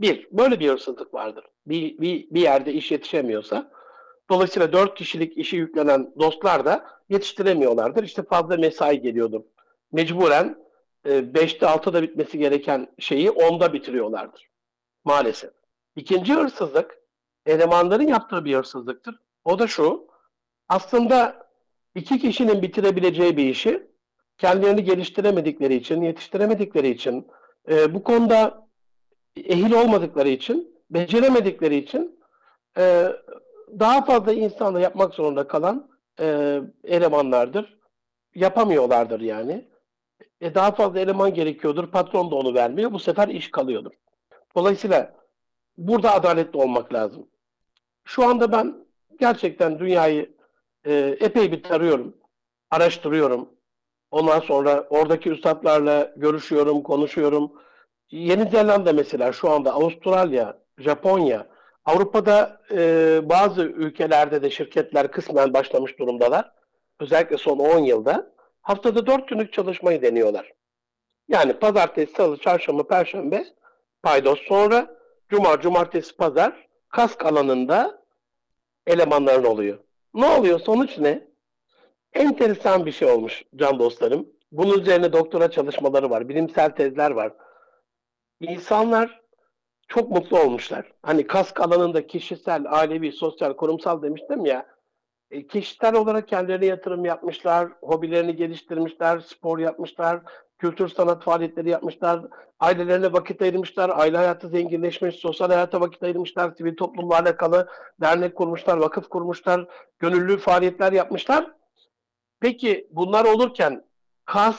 Bir, 0.00 0.28
böyle 0.32 0.60
bir 0.60 0.68
hırsızlık 0.68 1.14
vardır. 1.14 1.44
Bir, 1.66 1.98
bir, 1.98 2.30
bir 2.30 2.40
yerde 2.40 2.72
iş 2.72 2.92
yetişemiyorsa 2.92 3.70
dolayısıyla 4.30 4.72
dört 4.72 4.94
kişilik 4.94 5.38
işi 5.38 5.56
yüklenen 5.56 6.12
dostlar 6.18 6.64
da 6.64 6.86
yetiştiremiyorlardır. 7.08 8.04
İşte 8.04 8.22
fazla 8.22 8.56
mesai 8.56 9.00
geliyordur. 9.00 9.40
Mecburen 9.92 10.66
5'te 11.04 11.66
6'da 11.66 12.02
bitmesi 12.02 12.38
gereken 12.38 12.94
şeyi 12.98 13.28
10'da 13.28 13.72
bitiriyorlardır. 13.72 14.50
Maalesef. 15.04 15.50
İkinci 15.96 16.34
hırsızlık 16.34 16.98
elemanların 17.46 18.06
yaptığı 18.06 18.44
bir 18.44 18.56
hırsızlıktır. 18.56 19.14
O 19.44 19.58
da 19.58 19.66
şu. 19.66 20.06
Aslında 20.68 21.45
iki 21.96 22.18
kişinin 22.18 22.62
bitirebileceği 22.62 23.36
bir 23.36 23.46
işi 23.46 23.86
kendilerini 24.38 24.84
geliştiremedikleri 24.84 25.74
için, 25.74 26.02
yetiştiremedikleri 26.02 26.88
için, 26.88 27.26
e, 27.70 27.94
bu 27.94 28.04
konuda 28.04 28.68
ehil 29.36 29.72
olmadıkları 29.72 30.28
için, 30.28 30.76
beceremedikleri 30.90 31.76
için 31.76 32.20
e, 32.78 33.06
daha 33.78 34.04
fazla 34.04 34.32
insanla 34.32 34.80
yapmak 34.80 35.14
zorunda 35.14 35.48
kalan 35.48 35.90
e, 36.20 36.60
elemanlardır. 36.84 37.76
Yapamıyorlardır 38.34 39.20
yani. 39.20 39.68
E, 40.40 40.54
daha 40.54 40.72
fazla 40.72 41.00
eleman 41.00 41.34
gerekiyordur. 41.34 41.86
Patron 41.90 42.30
da 42.30 42.34
onu 42.34 42.54
vermiyor. 42.54 42.92
Bu 42.92 42.98
sefer 42.98 43.28
iş 43.28 43.50
kalıyordur. 43.50 43.92
Dolayısıyla 44.56 45.14
burada 45.78 46.12
adaletli 46.12 46.58
olmak 46.58 46.94
lazım. 46.94 47.26
Şu 48.04 48.24
anda 48.24 48.52
ben 48.52 48.86
gerçekten 49.20 49.78
dünyayı 49.78 50.35
e, 50.86 51.16
epey 51.20 51.52
bir 51.52 51.62
tarıyorum. 51.62 52.14
Araştırıyorum. 52.70 53.48
Ondan 54.10 54.40
sonra 54.40 54.86
oradaki 54.90 55.30
üstadlarla 55.30 56.12
görüşüyorum, 56.16 56.82
konuşuyorum. 56.82 57.52
Yeni 58.10 58.50
Zelanda 58.50 58.92
mesela 58.92 59.32
şu 59.32 59.50
anda 59.50 59.72
Avustralya, 59.72 60.58
Japonya, 60.78 61.46
Avrupa'da 61.84 62.60
e, 62.70 63.20
bazı 63.28 63.62
ülkelerde 63.62 64.42
de 64.42 64.50
şirketler 64.50 65.10
kısmen 65.10 65.54
başlamış 65.54 65.98
durumdalar. 65.98 66.52
Özellikle 67.00 67.36
son 67.36 67.58
10 67.58 67.78
yılda. 67.78 68.32
Haftada 68.62 69.06
4 69.06 69.28
günlük 69.28 69.52
çalışmayı 69.52 70.02
deniyorlar. 70.02 70.52
Yani 71.28 71.52
pazartesi, 71.52 72.12
salı, 72.12 72.36
çarşamba, 72.36 72.86
perşembe 72.86 73.44
paydos 74.02 74.40
sonra 74.40 74.96
cuma, 75.28 75.60
cumartesi, 75.60 76.16
pazar 76.16 76.66
kask 76.88 77.26
alanında 77.26 78.02
elemanların 78.86 79.44
oluyor. 79.44 79.78
Ne 80.16 80.26
oluyor? 80.26 80.60
Sonuç 80.60 80.98
ne? 80.98 81.28
Enteresan 82.12 82.86
bir 82.86 82.92
şey 82.92 83.10
olmuş 83.10 83.44
can 83.56 83.78
dostlarım. 83.78 84.28
Bunun 84.52 84.78
üzerine 84.78 85.12
doktora 85.12 85.50
çalışmaları 85.50 86.10
var, 86.10 86.28
bilimsel 86.28 86.70
tezler 86.70 87.10
var. 87.10 87.32
İnsanlar 88.40 89.20
çok 89.88 90.10
mutlu 90.10 90.40
olmuşlar. 90.40 90.92
Hani 91.02 91.26
kask 91.26 91.60
alanında 91.60 92.06
kişisel, 92.06 92.64
ailevi, 92.68 93.12
sosyal, 93.12 93.52
kurumsal 93.56 94.02
demiştim 94.02 94.46
ya. 94.46 94.75
E, 95.30 95.46
kişisel 95.46 95.94
olarak 95.94 96.28
kendilerine 96.28 96.66
yatırım 96.66 97.04
yapmışlar, 97.04 97.68
hobilerini 97.82 98.36
geliştirmişler, 98.36 99.20
spor 99.20 99.58
yapmışlar, 99.58 100.20
kültür 100.58 100.88
sanat 100.88 101.24
faaliyetleri 101.24 101.70
yapmışlar, 101.70 102.20
ailelerine 102.60 103.12
vakit 103.12 103.42
ayırmışlar, 103.42 103.90
aile 103.94 104.16
hayatı 104.16 104.48
zenginleşmiş, 104.48 105.16
sosyal 105.16 105.48
hayata 105.48 105.80
vakit 105.80 106.02
ayırmışlar, 106.02 106.52
sivil 106.58 106.76
toplumla 106.76 107.14
alakalı 107.14 107.68
dernek 108.00 108.34
kurmuşlar, 108.34 108.76
vakıf 108.76 109.08
kurmuşlar, 109.08 109.66
gönüllü 109.98 110.38
faaliyetler 110.38 110.92
yapmışlar. 110.92 111.50
Peki 112.40 112.88
bunlar 112.90 113.24
olurken 113.24 113.84
KAS, 114.24 114.56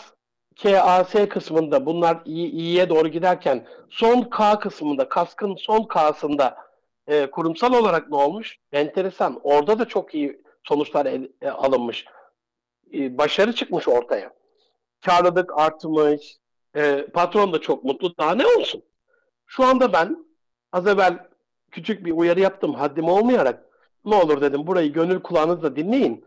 KAS 0.63 1.13
kısmında 1.29 1.85
bunlar 1.85 2.21
iyi, 2.25 2.51
iyiye 2.51 2.89
doğru 2.89 3.07
giderken 3.07 3.67
son 3.89 4.21
K 4.21 4.59
kısmında, 4.59 5.09
kaskın 5.09 5.55
son 5.55 5.83
K'sında 5.83 6.57
e, 7.07 7.31
kurumsal 7.31 7.73
olarak 7.73 8.09
ne 8.09 8.15
olmuş? 8.15 8.57
Enteresan. 8.71 9.39
Orada 9.43 9.79
da 9.79 9.85
çok 9.85 10.15
iyi 10.15 10.41
sonuçlar 10.67 11.05
e, 11.41 11.49
alınmış. 11.49 12.05
E, 12.93 13.17
başarı 13.17 13.53
çıkmış 13.53 13.87
ortaya. 13.87 14.33
Karlılık 15.05 15.57
artmış. 15.57 16.37
E, 16.75 17.07
patron 17.13 17.53
da 17.53 17.61
çok 17.61 17.83
mutlu. 17.83 18.17
Daha 18.17 18.35
ne 18.35 18.47
olsun? 18.47 18.83
Şu 19.45 19.63
anda 19.63 19.93
ben 19.93 20.25
az 20.71 20.87
evvel 20.87 21.27
küçük 21.71 22.05
bir 22.05 22.11
uyarı 22.11 22.39
yaptım 22.39 22.73
haddim 22.73 23.05
olmayarak. 23.05 23.65
Ne 24.05 24.15
olur 24.15 24.41
dedim 24.41 24.67
burayı 24.67 24.93
gönül 24.93 25.19
kulağınızla 25.19 25.75
dinleyin. 25.75 26.25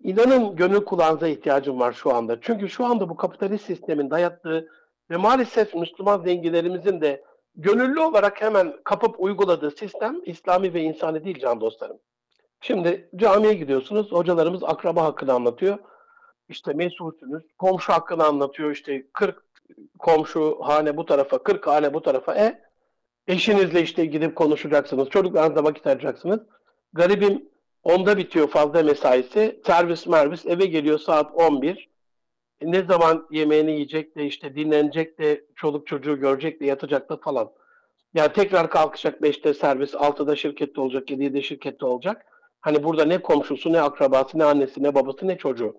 İnanın 0.00 0.56
gönül 0.56 0.84
kulağınıza 0.84 1.28
ihtiyacım 1.28 1.80
var 1.80 1.92
şu 1.92 2.14
anda. 2.14 2.40
Çünkü 2.40 2.68
şu 2.68 2.84
anda 2.84 3.08
bu 3.08 3.16
kapitalist 3.16 3.64
sistemin 3.64 4.10
dayattığı 4.10 4.68
ve 5.10 5.16
maalesef 5.16 5.74
Müslüman 5.74 6.22
zenginlerimizin 6.22 7.00
de 7.00 7.24
gönüllü 7.54 8.00
olarak 8.00 8.40
hemen 8.40 8.76
kapıp 8.84 9.14
uyguladığı 9.18 9.70
sistem 9.70 10.20
İslami 10.24 10.74
ve 10.74 10.80
insani 10.82 11.24
değil 11.24 11.38
can 11.40 11.60
dostlarım. 11.60 11.98
Şimdi 12.62 13.08
camiye 13.16 13.54
gidiyorsunuz, 13.54 14.12
hocalarımız 14.12 14.64
akraba 14.64 15.04
hakkını 15.04 15.32
anlatıyor. 15.32 15.78
İşte 16.48 16.72
mesulsünüz, 16.72 17.42
komşu 17.58 17.92
hakkını 17.92 18.24
anlatıyor. 18.24 18.70
İşte 18.70 19.06
40 19.12 19.44
komşu 19.98 20.58
hane 20.62 20.96
bu 20.96 21.06
tarafa, 21.06 21.42
40 21.42 21.66
hane 21.66 21.94
bu 21.94 22.02
tarafa. 22.02 22.34
E 22.34 22.62
eşinizle 23.26 23.82
işte 23.82 24.04
gidip 24.06 24.36
konuşacaksınız, 24.36 25.08
çocuklarınızla 25.08 25.64
vakit 25.64 25.86
ayıracaksınız. 25.86 26.40
Garibim 26.92 27.48
onda 27.82 28.16
bitiyor 28.16 28.48
fazla 28.48 28.82
mesaisi. 28.82 29.60
Servis 29.66 30.06
mervis 30.06 30.46
eve 30.46 30.66
geliyor 30.66 30.98
saat 30.98 31.34
11. 31.34 31.88
E, 32.60 32.72
ne 32.72 32.82
zaman 32.82 33.26
yemeğini 33.30 33.72
yiyecek 33.72 34.16
de 34.16 34.26
işte 34.26 34.54
dinlenecek 34.54 35.18
de 35.18 35.44
çoluk 35.56 35.86
çocuğu 35.86 36.20
görecek 36.20 36.60
de 36.60 36.66
yatacak 36.66 37.10
da 37.10 37.16
falan. 37.16 37.50
Yani 38.14 38.32
tekrar 38.32 38.70
kalkacak 38.70 39.20
5'te 39.20 39.54
servis, 39.54 39.94
6'da 39.94 40.36
şirkette 40.36 40.80
olacak, 40.80 41.10
7'de 41.10 41.42
şirkette 41.42 41.86
olacak. 41.86 42.26
Hani 42.62 42.84
burada 42.84 43.04
ne 43.04 43.22
komşusu, 43.22 43.72
ne 43.72 43.80
akrabası, 43.80 44.38
ne 44.38 44.44
annesi, 44.44 44.82
ne 44.82 44.94
babası, 44.94 45.28
ne 45.28 45.38
çocuğu. 45.38 45.76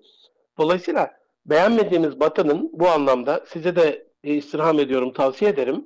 Dolayısıyla 0.57 1.11
beğenmediğimiz 1.45 2.19
Batı'nın 2.19 2.69
bu 2.73 2.89
anlamda 2.89 3.43
size 3.47 3.75
de 3.75 4.07
istirham 4.23 4.79
ediyorum, 4.79 5.13
tavsiye 5.13 5.51
ederim. 5.51 5.85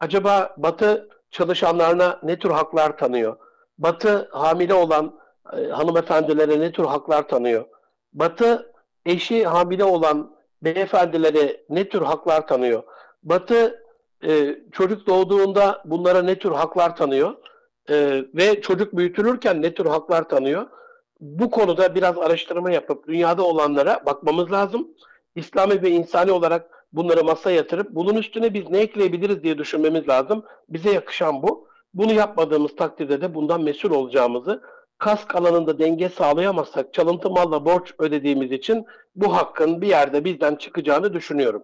Acaba 0.00 0.54
Batı 0.56 1.08
çalışanlarına 1.30 2.20
ne 2.22 2.38
tür 2.38 2.50
haklar 2.50 2.98
tanıyor? 2.98 3.36
Batı 3.78 4.28
hamile 4.32 4.74
olan 4.74 5.18
e, 5.56 5.66
hanımefendilere 5.66 6.60
ne 6.60 6.72
tür 6.72 6.84
haklar 6.84 7.28
tanıyor? 7.28 7.64
Batı 8.12 8.72
eşi 9.06 9.46
hamile 9.46 9.84
olan 9.84 10.36
beyefendilere 10.62 11.60
ne 11.70 11.88
tür 11.88 12.02
haklar 12.02 12.46
tanıyor? 12.46 12.82
Batı 13.22 13.84
e, 14.26 14.58
çocuk 14.72 15.06
doğduğunda 15.06 15.82
bunlara 15.84 16.22
ne 16.22 16.38
tür 16.38 16.52
haklar 16.52 16.96
tanıyor? 16.96 17.34
E, 17.90 18.24
ve 18.34 18.60
çocuk 18.60 18.96
büyütülürken 18.96 19.62
ne 19.62 19.74
tür 19.74 19.86
haklar 19.86 20.28
tanıyor? 20.28 20.66
Bu 21.20 21.50
konuda 21.50 21.94
biraz 21.94 22.18
araştırma 22.18 22.70
yapıp 22.70 23.08
dünyada 23.08 23.42
olanlara 23.42 24.06
bakmamız 24.06 24.52
lazım. 24.52 24.88
İslami 25.34 25.82
ve 25.82 25.90
insani 25.90 26.32
olarak 26.32 26.86
bunları 26.92 27.24
masaya 27.24 27.56
yatırıp 27.56 27.90
bunun 27.90 28.14
üstüne 28.14 28.54
biz 28.54 28.70
ne 28.70 28.78
ekleyebiliriz 28.78 29.42
diye 29.42 29.58
düşünmemiz 29.58 30.08
lazım. 30.08 30.44
Bize 30.68 30.90
yakışan 30.90 31.42
bu. 31.42 31.68
Bunu 31.94 32.12
yapmadığımız 32.12 32.76
takdirde 32.76 33.20
de 33.20 33.34
bundan 33.34 33.62
mesul 33.62 33.90
olacağımızı, 33.90 34.62
kask 34.98 35.36
alanında 35.36 35.78
denge 35.78 36.08
sağlayamazsak 36.08 36.94
çalıntı 36.94 37.30
malla 37.30 37.64
borç 37.64 37.94
ödediğimiz 37.98 38.52
için 38.52 38.86
bu 39.16 39.36
hakkın 39.36 39.80
bir 39.80 39.86
yerde 39.86 40.24
bizden 40.24 40.54
çıkacağını 40.54 41.12
düşünüyorum 41.12 41.62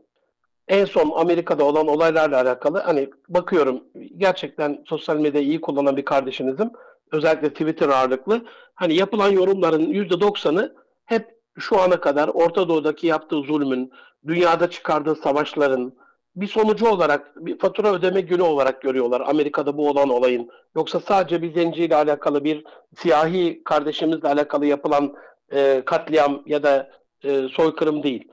en 0.69 0.85
son 0.85 1.12
Amerika'da 1.17 1.65
olan 1.65 1.87
olaylarla 1.87 2.41
alakalı 2.41 2.79
hani 2.79 3.11
bakıyorum 3.29 3.85
gerçekten 4.17 4.85
sosyal 4.87 5.17
medyayı 5.17 5.47
iyi 5.47 5.61
kullanan 5.61 5.97
bir 5.97 6.05
kardeşinizim. 6.05 6.71
Özellikle 7.12 7.49
Twitter 7.51 7.89
ağırlıklı. 7.89 8.45
Hani 8.75 8.95
yapılan 8.95 9.31
yorumların 9.31 9.93
%90'ı 9.93 10.75
hep 11.05 11.35
şu 11.59 11.81
ana 11.81 12.01
kadar 12.01 12.29
Orta 12.29 12.69
Doğu'daki 12.69 13.07
yaptığı 13.07 13.41
zulmün, 13.41 13.93
dünyada 14.27 14.71
çıkardığı 14.71 15.15
savaşların 15.15 15.93
bir 16.37 16.47
sonucu 16.47 16.89
olarak, 16.89 17.47
bir 17.47 17.59
fatura 17.59 17.93
ödeme 17.93 18.21
günü 18.21 18.43
olarak 18.43 18.83
görüyorlar 18.83 19.23
Amerika'da 19.27 19.77
bu 19.77 19.89
olan 19.91 20.09
olayın. 20.09 20.51
Yoksa 20.77 21.01
sadece 21.01 21.43
bir 21.43 21.55
zenciyle 21.55 21.97
alakalı 21.97 22.45
bir 22.45 22.65
siyahi 22.97 23.65
kardeşimizle 23.65 24.29
alakalı 24.29 24.67
yapılan 24.67 25.15
e, 25.53 25.83
katliam 25.87 26.43
ya 26.47 26.62
da 26.62 26.91
e, 27.25 27.49
soykırım 27.49 28.03
değil 28.03 28.29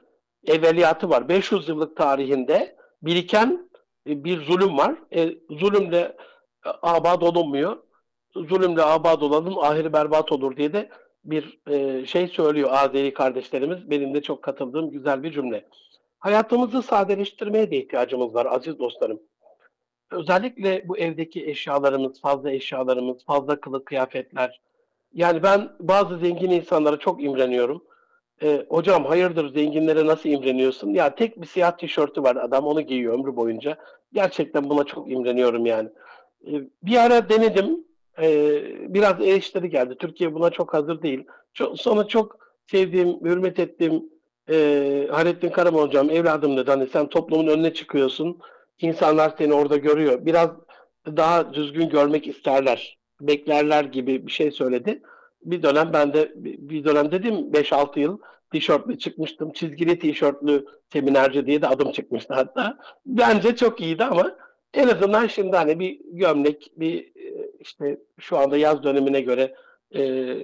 evveliyatı 0.48 1.10
var. 1.10 1.30
500 1.30 1.70
yıllık 1.70 1.98
tarihinde 1.98 2.76
biriken 3.02 3.70
e, 4.08 4.24
bir 4.24 4.42
zulüm 4.42 4.78
var. 4.78 4.96
E, 5.16 5.34
zulümle 5.50 6.18
abad 6.82 7.22
olunmuyor. 7.22 7.78
Zulümle 8.36 8.84
abad 8.84 9.22
olanın 9.22 9.56
ahiri 9.62 9.94
berbat 9.94 10.32
olur 10.32 10.58
diye 10.58 10.74
de 10.74 10.90
bir 11.26 11.60
e, 11.70 12.06
şey 12.06 12.28
söylüyor 12.28 12.70
Azeri 12.72 13.14
kardeşlerimiz. 13.14 13.90
Benim 13.90 14.14
de 14.14 14.22
çok 14.22 14.42
katıldığım 14.44 14.92
güzel 14.92 15.24
bir 15.24 15.32
cümle. 15.32 15.66
Hayatımızı 16.20 16.82
sadeleştirmeye 16.82 17.72
de 17.72 17.78
ihtiyacımız 17.78 18.34
var 18.34 18.46
aziz 18.46 18.80
dostlarım. 18.80 19.20
Özellikle 20.12 20.88
bu 20.88 20.98
evdeki 20.98 21.46
eşyalarımız, 21.46 22.22
fazla 22.22 22.52
eşyalarımız, 22.52 23.26
fazla 23.26 23.60
kılık 23.60 23.86
kıyafetler. 23.86 24.62
Yani 25.14 25.44
ben 25.44 25.70
bazı 25.80 26.18
zengin 26.18 26.52
insanlara 26.52 26.98
çok 26.98 27.24
imreniyorum. 27.24 27.84
E, 28.44 28.66
hocam 28.70 29.06
hayırdır 29.06 29.54
zenginlere 29.54 30.06
nasıl 30.06 30.30
imreniyorsun? 30.30 30.90
Ya 30.90 31.16
tek 31.16 31.42
bir 31.42 31.48
siyah 31.48 31.78
tişörtü 31.78 32.24
var 32.24 32.36
adam 32.36 32.66
onu 32.66 32.82
giyiyor 32.82 33.14
ömrü 33.14 33.36
boyunca. 33.36 33.78
Gerçekten 34.14 34.70
buna 34.70 34.84
çok 34.84 35.12
imreniyorum 35.12 35.66
yani. 35.66 35.90
E, 36.48 36.52
bir 36.84 36.98
ara 36.98 37.30
denedim. 37.30 37.86
E, 38.22 38.62
biraz 38.94 39.22
eleştiri 39.22 39.70
geldi. 39.70 39.96
Türkiye 40.00 40.34
buna 40.34 40.50
çok 40.50 40.74
hazır 40.74 41.02
değil. 41.02 41.24
Çok, 41.54 41.80
sonra 41.80 42.08
çok 42.08 42.38
sevdiğim, 42.72 43.20
hürmet 43.22 43.60
ettiğim 43.60 44.04
e, 44.50 45.08
Hayrettin 45.12 45.50
Karaman 45.50 45.82
hocam 45.82 46.10
evladım 46.10 46.58
dedi. 46.58 46.72
Hani 46.72 46.88
sen 46.88 47.10
toplumun 47.10 47.48
önüne 47.48 47.74
çıkıyorsun. 47.74 48.40
İnsanlar 48.80 49.34
seni 49.38 49.54
orada 49.54 49.78
görüyor. 49.78 50.26
Biraz 50.26 50.50
daha 51.06 51.54
düzgün 51.54 51.90
görmek 51.90 52.28
isterler. 52.28 52.98
Beklerler 53.22 53.84
gibi 53.84 54.28
bir 54.28 54.32
şey 54.32 54.52
söyledi 54.52 55.02
bir 55.44 55.64
dönem 55.64 55.94
ben 55.94 56.14
de 56.14 56.32
bir 56.36 56.84
dönem 56.84 57.12
dedim 57.12 57.36
5-6 57.36 58.00
yıl 58.00 58.18
tişörtlü 58.52 58.98
çıkmıştım. 58.98 59.52
Çizgili 59.52 60.00
tişörtlü 60.00 60.66
seminerci 60.94 61.46
diye 61.46 61.62
de 61.62 61.68
adım 61.68 61.92
çıkmıştı 61.92 62.34
hatta. 62.34 62.78
Bence 63.06 63.56
çok 63.56 63.82
iyiydi 63.82 64.04
ama 64.04 64.36
en 64.74 64.88
azından 64.88 65.28
şimdi 65.28 65.56
hani 65.56 65.80
bir 65.80 66.00
gömlek, 66.06 66.72
bir 66.78 67.12
işte 67.60 67.98
şu 68.20 68.38
anda 68.38 68.58
yaz 68.58 68.84
dönemine 68.84 69.22
göre 69.22 69.56
e, 69.96 70.36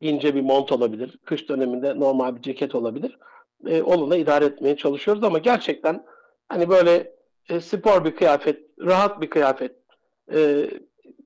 ince 0.00 0.34
bir 0.34 0.40
mont 0.40 0.72
olabilir. 0.72 1.18
Kış 1.24 1.48
döneminde 1.48 2.00
normal 2.00 2.36
bir 2.36 2.42
ceket 2.42 2.74
olabilir. 2.74 3.18
E, 3.66 3.82
onunla 3.82 4.16
idare 4.16 4.44
etmeye 4.44 4.76
çalışıyoruz 4.76 5.24
ama 5.24 5.38
gerçekten 5.38 6.04
hani 6.48 6.68
böyle 6.68 7.12
e, 7.48 7.60
spor 7.60 8.04
bir 8.04 8.16
kıyafet, 8.16 8.60
rahat 8.80 9.20
bir 9.20 9.30
kıyafet, 9.30 9.72
e, 10.34 10.70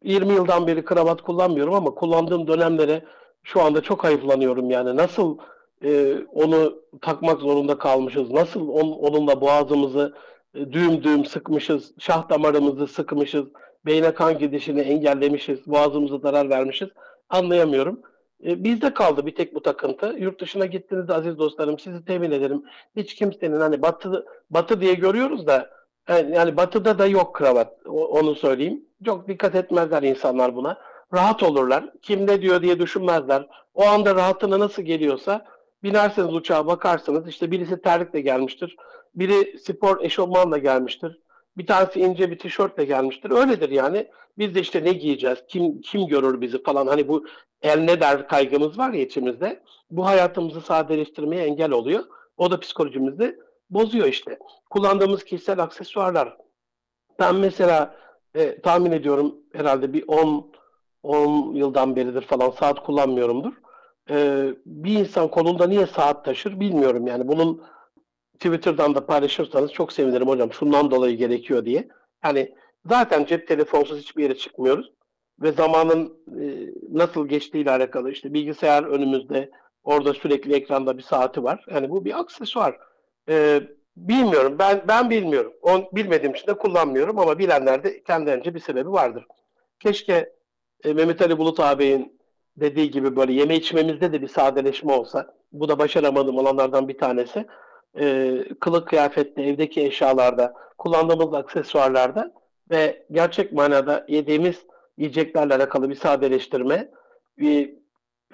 20 0.05 0.33
yıldan 0.33 0.67
beri 0.67 0.85
kravat 0.85 1.23
kullanmıyorum 1.23 1.75
ama 1.75 1.95
kullandığım 1.95 2.47
dönemlere 2.47 3.05
şu 3.43 3.63
anda 3.63 3.81
çok 3.81 4.05
hayıflanıyorum 4.05 4.71
yani. 4.71 4.97
Nasıl 4.97 5.39
e, 5.85 6.17
onu 6.33 6.83
takmak 7.01 7.41
zorunda 7.41 7.79
kalmışız? 7.79 8.31
Nasıl 8.31 8.69
on, 8.69 8.93
onunla 8.93 9.41
boğazımızı 9.41 10.15
e, 10.55 10.73
düğüm 10.73 11.03
düğüm 11.05 11.25
sıkmışız? 11.25 11.93
Şah 11.99 12.29
damarımızı 12.31 12.87
sıkmışız? 12.87 13.45
Beyne 13.87 14.15
kan 14.15 14.39
gidişini 14.39 14.81
engellemişiz? 14.81 15.67
Boğazımıza 15.67 16.19
zarar 16.19 16.51
vermişiz? 16.51 16.89
Anlayamıyorum. 17.29 18.01
E, 18.45 18.65
bizde 18.65 18.95
kaldı 18.95 19.27
bir 19.27 19.35
tek 19.35 19.55
bu 19.55 19.63
takıntı. 19.63 20.17
Yurt 20.19 20.41
dışına 20.41 20.67
gittiğinizde 20.67 21.15
aziz 21.15 21.39
dostlarım 21.39 21.79
sizi 21.79 22.05
temin 22.05 22.31
ederim. 22.31 22.63
Hiç 22.97 23.15
kimsenin 23.15 23.61
hani 23.61 23.83
batı 23.83 24.27
batı 24.51 24.81
diye 24.81 24.95
görüyoruz 24.95 25.47
da 25.47 25.71
yani, 26.09 26.35
yani 26.35 26.57
batıda 26.57 26.99
da 26.99 27.07
yok 27.07 27.35
kravat. 27.35 27.73
O, 27.87 28.07
onu 28.07 28.35
söyleyeyim. 28.35 28.85
Çok 29.05 29.29
dikkat 29.29 29.55
etmezler 29.55 30.03
insanlar 30.03 30.57
buna. 30.57 30.79
Rahat 31.15 31.43
olurlar. 31.43 31.85
Kim 32.03 32.27
ne 32.27 32.43
diyor 32.43 32.63
diye 32.63 32.79
düşünmezler. 32.79 33.49
O 33.75 33.83
anda 33.83 34.15
rahatına 34.15 34.59
nasıl 34.59 34.83
geliyorsa 34.83 35.47
binerseniz 35.83 36.35
uçağa 36.35 36.67
bakarsınız. 36.67 37.29
İşte 37.29 37.51
birisi 37.51 37.83
terlikle 37.83 38.21
gelmiştir. 38.21 38.77
Biri 39.15 39.59
spor 39.59 40.05
eşofmanla 40.05 40.59
gelmiştir. 40.59 41.21
Bir 41.57 41.67
tanesi 41.67 42.01
ince 42.01 42.31
bir 42.31 42.39
tişörtle 42.39 42.85
gelmiştir. 42.85 43.31
Öyledir 43.31 43.71
yani. 43.71 44.09
Biz 44.39 44.55
de 44.55 44.61
işte 44.61 44.85
ne 44.85 44.93
giyeceğiz? 44.93 45.39
Kim 45.49 45.81
kim 45.81 46.07
görür 46.07 46.41
bizi 46.41 46.63
falan. 46.63 46.87
Hani 46.87 47.09
bu 47.09 47.27
el 47.63 47.79
ne 47.79 48.01
der 48.01 48.29
kaygımız 48.29 48.79
var 48.79 48.93
ya 48.93 49.03
içimizde. 49.03 49.63
Bu 49.91 50.07
hayatımızı 50.07 50.61
sadeleştirmeye 50.61 51.45
engel 51.45 51.71
oluyor. 51.71 52.05
O 52.37 52.51
da 52.51 52.61
psikolojimizi 52.61 53.39
bozuyor 53.71 54.07
işte. 54.07 54.39
Kullandığımız 54.71 55.25
kişisel 55.25 55.63
aksesuarlar. 55.63 56.37
Ben 57.19 57.35
mesela 57.35 58.02
e, 58.35 58.61
tahmin 58.61 58.93
ediyorum 58.93 59.35
herhalde 59.53 59.93
bir 59.93 60.05
10 60.09 60.53
10 61.03 61.55
yıldan 61.55 61.97
beridir 61.97 62.23
falan 62.23 62.51
saat 62.51 62.83
kullanmıyorumdur. 62.83 63.53
E, 64.11 64.47
bir 64.67 64.99
insan 64.99 65.29
kolunda 65.29 65.67
niye 65.67 65.87
saat 65.87 66.25
taşır 66.25 66.61
bilmiyorum 66.61 67.07
yani. 67.07 67.29
Bunun 67.29 67.63
Twitter'dan 68.35 68.95
da 68.95 69.07
paylaşırsanız 69.07 69.73
çok 69.73 69.93
sevinirim 69.93 70.29
hocam. 70.29 70.53
Şundan 70.53 70.91
dolayı 70.91 71.17
gerekiyor 71.17 71.65
diye. 71.65 71.89
Yani 72.25 72.55
zaten 72.87 73.25
cep 73.25 73.49
telefonsuz 73.49 73.99
hiçbir 73.99 74.23
yere 74.23 74.37
çıkmıyoruz. 74.37 74.93
Ve 75.41 75.53
zamanın 75.53 76.17
e, 76.41 76.45
nasıl 76.91 77.29
geçtiğiyle 77.29 77.71
alakalı 77.71 78.11
işte 78.11 78.35
bilgisayar 78.35 78.85
önümüzde 78.85 79.51
orada 79.85 80.15
sürekli 80.15 80.55
ekranda 80.55 80.99
bir 80.99 81.03
saati 81.03 81.43
var. 81.43 81.65
Yani 81.71 81.91
bu 81.91 82.05
bir 82.05 82.21
aksesuar. 82.21 82.79
E, 83.29 83.61
Bilmiyorum. 83.97 84.57
Ben 84.59 84.83
ben 84.89 85.11
bilmiyorum. 85.11 85.53
On, 85.63 85.89
bilmediğim 85.93 86.35
için 86.35 86.47
de 86.47 86.55
kullanmıyorum 86.55 87.19
ama 87.19 87.39
bilenler 87.39 87.85
de 87.85 88.03
kendilerince 88.03 88.55
bir 88.55 88.61
sebebi 88.61 88.93
vardır. 88.93 89.27
Keşke 89.81 90.33
e, 90.85 90.93
Mehmet 90.93 91.23
Ali 91.23 91.39
Bulut 91.39 91.61
ağabeyin 91.61 92.21
dediği 92.57 92.91
gibi 92.91 93.17
böyle 93.17 93.33
yeme 93.33 93.57
içmemizde 93.57 94.13
de 94.13 94.23
bir 94.23 94.29
sadeleşme 94.29 94.93
olsa. 94.93 95.35
Bu 95.53 95.69
da 95.69 95.79
başaramadığım 95.79 96.39
olanlardan 96.39 96.89
bir 96.89 96.99
tanesi. 96.99 97.47
E, 98.01 98.39
kılık 98.61 98.89
kıyafette, 98.89 99.43
evdeki 99.43 99.87
eşyalarda, 99.87 100.55
kullandığımız 100.79 101.35
aksesuarlarda 101.35 102.33
ve 102.71 103.07
gerçek 103.13 103.53
manada 103.53 104.07
yediğimiz 104.09 104.57
yiyeceklerle 104.99 105.55
alakalı 105.55 105.91
bir 105.91 105.95
sadeleştirme. 105.95 106.91
Bir 107.39 107.75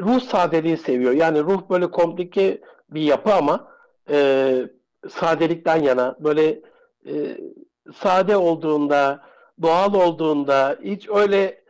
ruh 0.01 0.21
sadeliği 0.21 0.77
seviyor. 0.77 1.13
Yani 1.13 1.41
ruh 1.41 1.63
böyle 1.71 1.91
komplike 1.91 2.61
bir 2.91 3.03
yapı 3.03 3.35
ama 3.35 3.69
e, 4.11 4.69
sadelikten 5.09 5.83
yana 5.83 6.17
böyle 6.21 6.61
e, 7.07 7.39
sade 7.95 8.37
olduğunda, 8.37 9.21
doğal 9.63 9.95
olduğunda, 9.95 10.79
hiç 10.83 11.09
öyle 11.09 11.65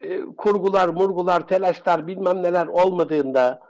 e, 0.00 0.20
kurgular, 0.20 0.88
murgular, 0.88 1.48
telaşlar 1.48 2.06
bilmem 2.06 2.42
neler 2.42 2.66
olmadığında 2.66 3.60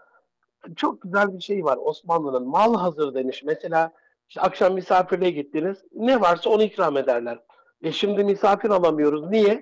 çok 0.76 1.02
güzel 1.02 1.34
bir 1.34 1.40
şey 1.40 1.64
var 1.64 1.78
Osmanlı'nın. 1.84 2.48
Mal 2.48 2.74
hazır 2.74 3.14
demiş. 3.14 3.42
Mesela 3.44 3.92
işte 4.28 4.40
akşam 4.40 4.74
misafirliğe 4.74 5.30
gittiniz. 5.30 5.78
Ne 5.92 6.20
varsa 6.20 6.50
onu 6.50 6.62
ikram 6.62 6.96
ederler. 6.96 7.38
E 7.82 7.92
şimdi 7.92 8.24
misafir 8.24 8.70
alamıyoruz. 8.70 9.30
Niye? 9.30 9.52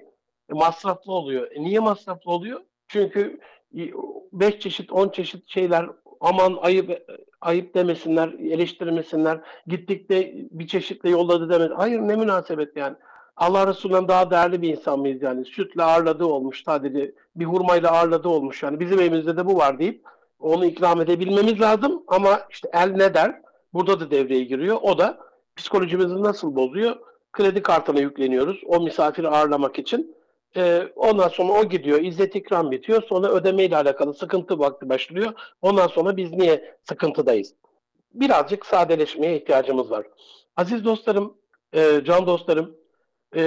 E, 0.50 0.54
masraflı 0.54 1.12
oluyor. 1.12 1.50
E, 1.50 1.62
niye 1.62 1.78
masraflı 1.80 2.30
oluyor? 2.30 2.60
Çünkü 2.88 3.40
5 4.32 4.58
çeşit, 4.60 4.92
10 4.92 5.08
çeşit 5.08 5.48
şeyler 5.48 5.86
aman 6.20 6.58
ayıp 6.62 7.06
ayıp 7.40 7.74
demesinler, 7.74 8.28
eleştirmesinler. 8.28 9.40
Gittik 9.66 10.10
de 10.10 10.32
bir 10.50 10.66
çeşitle 10.66 11.10
yolladı 11.10 11.50
demedi. 11.50 11.74
Hayır 11.74 12.00
ne 12.00 12.16
münasebet 12.16 12.76
yani. 12.76 12.96
Allah 13.36 13.66
Resulü'nden 13.66 14.08
daha 14.08 14.30
değerli 14.30 14.62
bir 14.62 14.68
insan 14.68 14.98
mıyız 14.98 15.22
yani? 15.22 15.44
Sütle 15.44 15.82
ağırladığı 15.82 16.24
olmuş 16.26 16.62
sadece. 16.64 17.12
Bir 17.36 17.44
hurmayla 17.44 17.90
ağırladığı 17.90 18.28
olmuş 18.28 18.62
yani. 18.62 18.80
Bizim 18.80 19.00
evimizde 19.00 19.36
de 19.36 19.46
bu 19.46 19.56
var 19.56 19.78
deyip 19.78 20.02
onu 20.40 20.66
ikram 20.66 21.00
edebilmemiz 21.00 21.60
lazım 21.60 22.02
ama 22.08 22.40
işte 22.50 22.68
el 22.72 22.90
ne 22.90 23.14
der? 23.14 23.40
Burada 23.74 24.00
da 24.00 24.10
devreye 24.10 24.44
giriyor. 24.44 24.78
O 24.82 24.98
da 24.98 25.18
psikolojimizi 25.56 26.22
nasıl 26.22 26.56
bozuyor? 26.56 26.96
Kredi 27.32 27.62
kartına 27.62 28.00
yükleniyoruz 28.00 28.60
o 28.66 28.80
misafiri 28.80 29.28
ağırlamak 29.28 29.78
için. 29.78 30.15
Ee, 30.56 30.88
ondan 30.96 31.28
sonra 31.28 31.52
o 31.52 31.64
gidiyor, 31.64 32.00
izzet 32.00 32.36
ikram 32.36 32.70
bitiyor. 32.70 33.02
Sonra 33.02 33.28
ödeme 33.28 33.64
ile 33.64 33.76
alakalı 33.76 34.14
sıkıntı 34.14 34.58
vakti 34.58 34.88
başlıyor. 34.88 35.32
Ondan 35.62 35.86
sonra 35.86 36.16
biz 36.16 36.32
niye 36.32 36.76
sıkıntıdayız? 36.82 37.54
Birazcık 38.14 38.66
sadeleşmeye 38.66 39.36
ihtiyacımız 39.36 39.90
var. 39.90 40.06
Aziz 40.56 40.84
dostlarım, 40.84 41.36
e, 41.72 42.00
can 42.04 42.26
dostlarım, 42.26 42.76
e, 43.36 43.42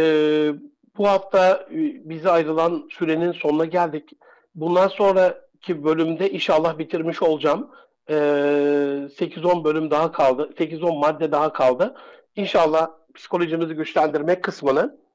bu 0.98 1.08
hafta 1.08 1.68
e, 1.72 1.78
bize 2.10 2.30
ayrılan 2.30 2.90
sürenin 2.92 3.32
sonuna 3.32 3.66
geldik. 3.66 4.10
Bundan 4.56 4.88
sonraki 4.88 5.84
bölümde 5.84 6.30
inşallah 6.32 6.78
bitirmiş 6.78 7.22
olacağım. 7.22 7.72
E, 8.10 8.14
8-10 8.14 9.64
bölüm 9.64 9.92
daha 9.92 10.12
kaldı. 10.12 10.50
8-10 10.58 11.00
madde 11.00 11.32
daha 11.32 11.54
kaldı. 11.54 11.96
İnşallah 12.36 12.90
psikolojimizi 13.16 13.74
güçlendirmek 13.74 14.44
kısmını 14.44 14.82
e, 14.82 15.09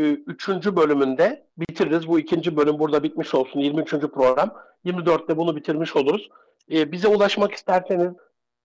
üçüncü 0.00 0.76
bölümünde 0.76 1.46
bitiririz. 1.58 2.08
Bu 2.08 2.18
ikinci 2.18 2.56
bölüm 2.56 2.78
burada 2.78 3.02
bitmiş 3.02 3.34
olsun. 3.34 3.60
23. 3.60 3.90
program. 3.90 4.54
24'te 4.84 5.36
bunu 5.36 5.56
bitirmiş 5.56 5.96
oluruz. 5.96 6.28
E, 6.72 6.92
bize 6.92 7.08
ulaşmak 7.08 7.52
isterseniz 7.52 8.12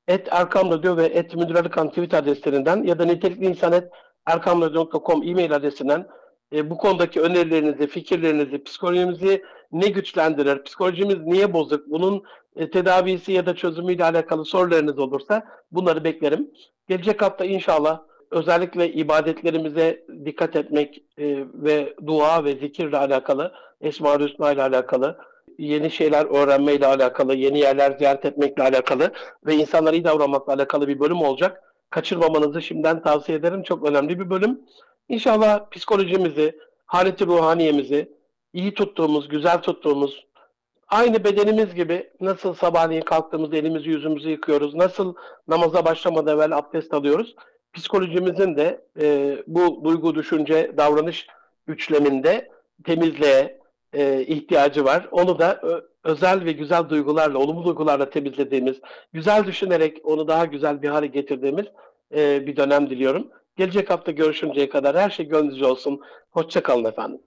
et 0.08 0.28
Erkam 0.32 0.72
Radyo 0.72 0.98
ve 0.98 1.06
et 1.06 1.36
Müdür 1.36 1.56
Arıkan 1.56 1.90
tweet 1.90 2.14
adreslerinden 2.14 2.84
ya 2.84 3.00
da 3.00 3.06
nitelikli 3.06 3.46
insan 3.46 3.74
et 3.74 3.92
erkamradyo.com 4.26 5.24
e-mail 5.24 5.56
adresinden 5.56 6.08
e, 6.54 6.70
bu 6.70 6.78
konudaki 6.78 7.22
önerilerinizi, 7.22 7.88
fikirlerinizi, 7.88 8.64
psikolojimizi 8.64 9.44
ne 9.72 9.88
güçlendirir, 9.88 10.64
psikolojimiz 10.64 11.20
niye 11.20 11.54
bozuk, 11.54 11.92
bunun 11.92 12.24
e, 12.56 12.70
tedavisi 12.70 13.32
ya 13.32 13.46
da 13.46 13.56
çözümüyle 13.56 14.04
alakalı 14.04 14.46
sorularınız 14.46 15.00
olursa 15.00 15.44
bunları 15.72 16.04
beklerim. 16.04 16.52
Gelecek 16.88 17.22
hafta 17.22 17.46
inşallah 17.46 18.02
özellikle 18.32 18.94
ibadetlerimize 18.94 20.06
dikkat 20.26 20.56
etmek 20.56 21.04
e, 21.18 21.46
ve 21.54 21.94
dua 22.08 22.44
ve 22.44 22.56
zikirle 22.56 22.98
alakalı, 22.98 23.52
Esma-ül 23.82 24.28
Hüsna 24.28 24.52
ile 24.52 24.64
alakalı, 24.64 25.18
yeni 25.58 25.92
şeyler 25.92 26.26
öğrenmeyle 26.26 26.86
alakalı, 26.86 27.36
yeni 27.36 27.60
yerler 27.60 27.92
ziyaret 27.98 28.26
etmekle 28.26 28.64
alakalı 28.64 29.12
ve 29.46 29.56
insanlara 29.56 29.96
iyi 29.96 30.04
davranmakla 30.04 30.54
alakalı 30.54 30.88
bir 30.88 31.00
bölüm 31.00 31.22
olacak. 31.22 31.64
Kaçırmamanızı 31.90 32.62
şimdiden 32.62 33.02
tavsiye 33.02 33.38
ederim. 33.38 33.64
Çok 33.64 33.90
önemli 33.90 34.20
bir 34.20 34.30
bölüm. 34.30 34.60
İnşallah 35.10 35.70
psikolojimizi, 35.72 36.60
haleti 36.86 37.26
ruhaniyemizi 37.26 38.12
iyi 38.54 38.74
tuttuğumuz, 38.74 39.28
güzel 39.28 39.58
tuttuğumuz, 39.62 40.26
aynı 40.88 41.24
bedenimiz 41.24 41.76
gibi 41.76 42.10
nasıl 42.22 42.54
sabahleyin 42.54 43.02
kalktığımızda 43.02 43.58
elimizi 43.58 43.90
yüzümüzü 43.90 44.30
yıkıyoruz, 44.30 44.76
nasıl 44.76 45.16
namaza 45.48 45.86
başlamadan 45.86 46.36
evvel 46.36 46.58
abdest 46.58 46.94
alıyoruz, 46.94 47.36
psikolojimizin 47.74 48.58
de 48.58 48.86
e, 49.02 49.38
bu 49.48 49.84
duygu, 49.84 50.16
düşünce, 50.16 50.72
davranış 50.78 51.28
üçleminde 51.68 52.50
temizliğe 52.84 53.60
e, 53.94 54.22
ihtiyacı 54.22 54.86
var. 54.86 55.08
Onu 55.12 55.40
da 55.40 55.60
ö- 55.64 55.82
özel 56.04 56.46
ve 56.46 56.52
güzel 56.52 56.90
duygularla, 56.90 57.38
olumlu 57.38 57.66
duygularla 57.66 58.10
temizlediğimiz, 58.10 58.78
güzel 59.14 59.46
düşünerek 59.46 59.98
onu 60.04 60.28
daha 60.28 60.46
güzel 60.46 60.82
bir 60.82 60.90
hale 60.90 61.08
getirdiğimiz 61.08 61.66
e, 62.16 62.48
bir 62.48 62.56
dönem 62.56 62.90
diliyorum. 62.90 63.28
Gelecek 63.58 63.90
hafta 63.90 64.12
görüşünceye 64.12 64.70
kadar 64.70 64.98
her 64.98 65.10
şey 65.10 65.28
gönlünüzce 65.28 65.66
olsun. 65.66 66.02
Hoşça 66.32 66.64
kalın 66.64 66.86
efendim. 66.86 67.22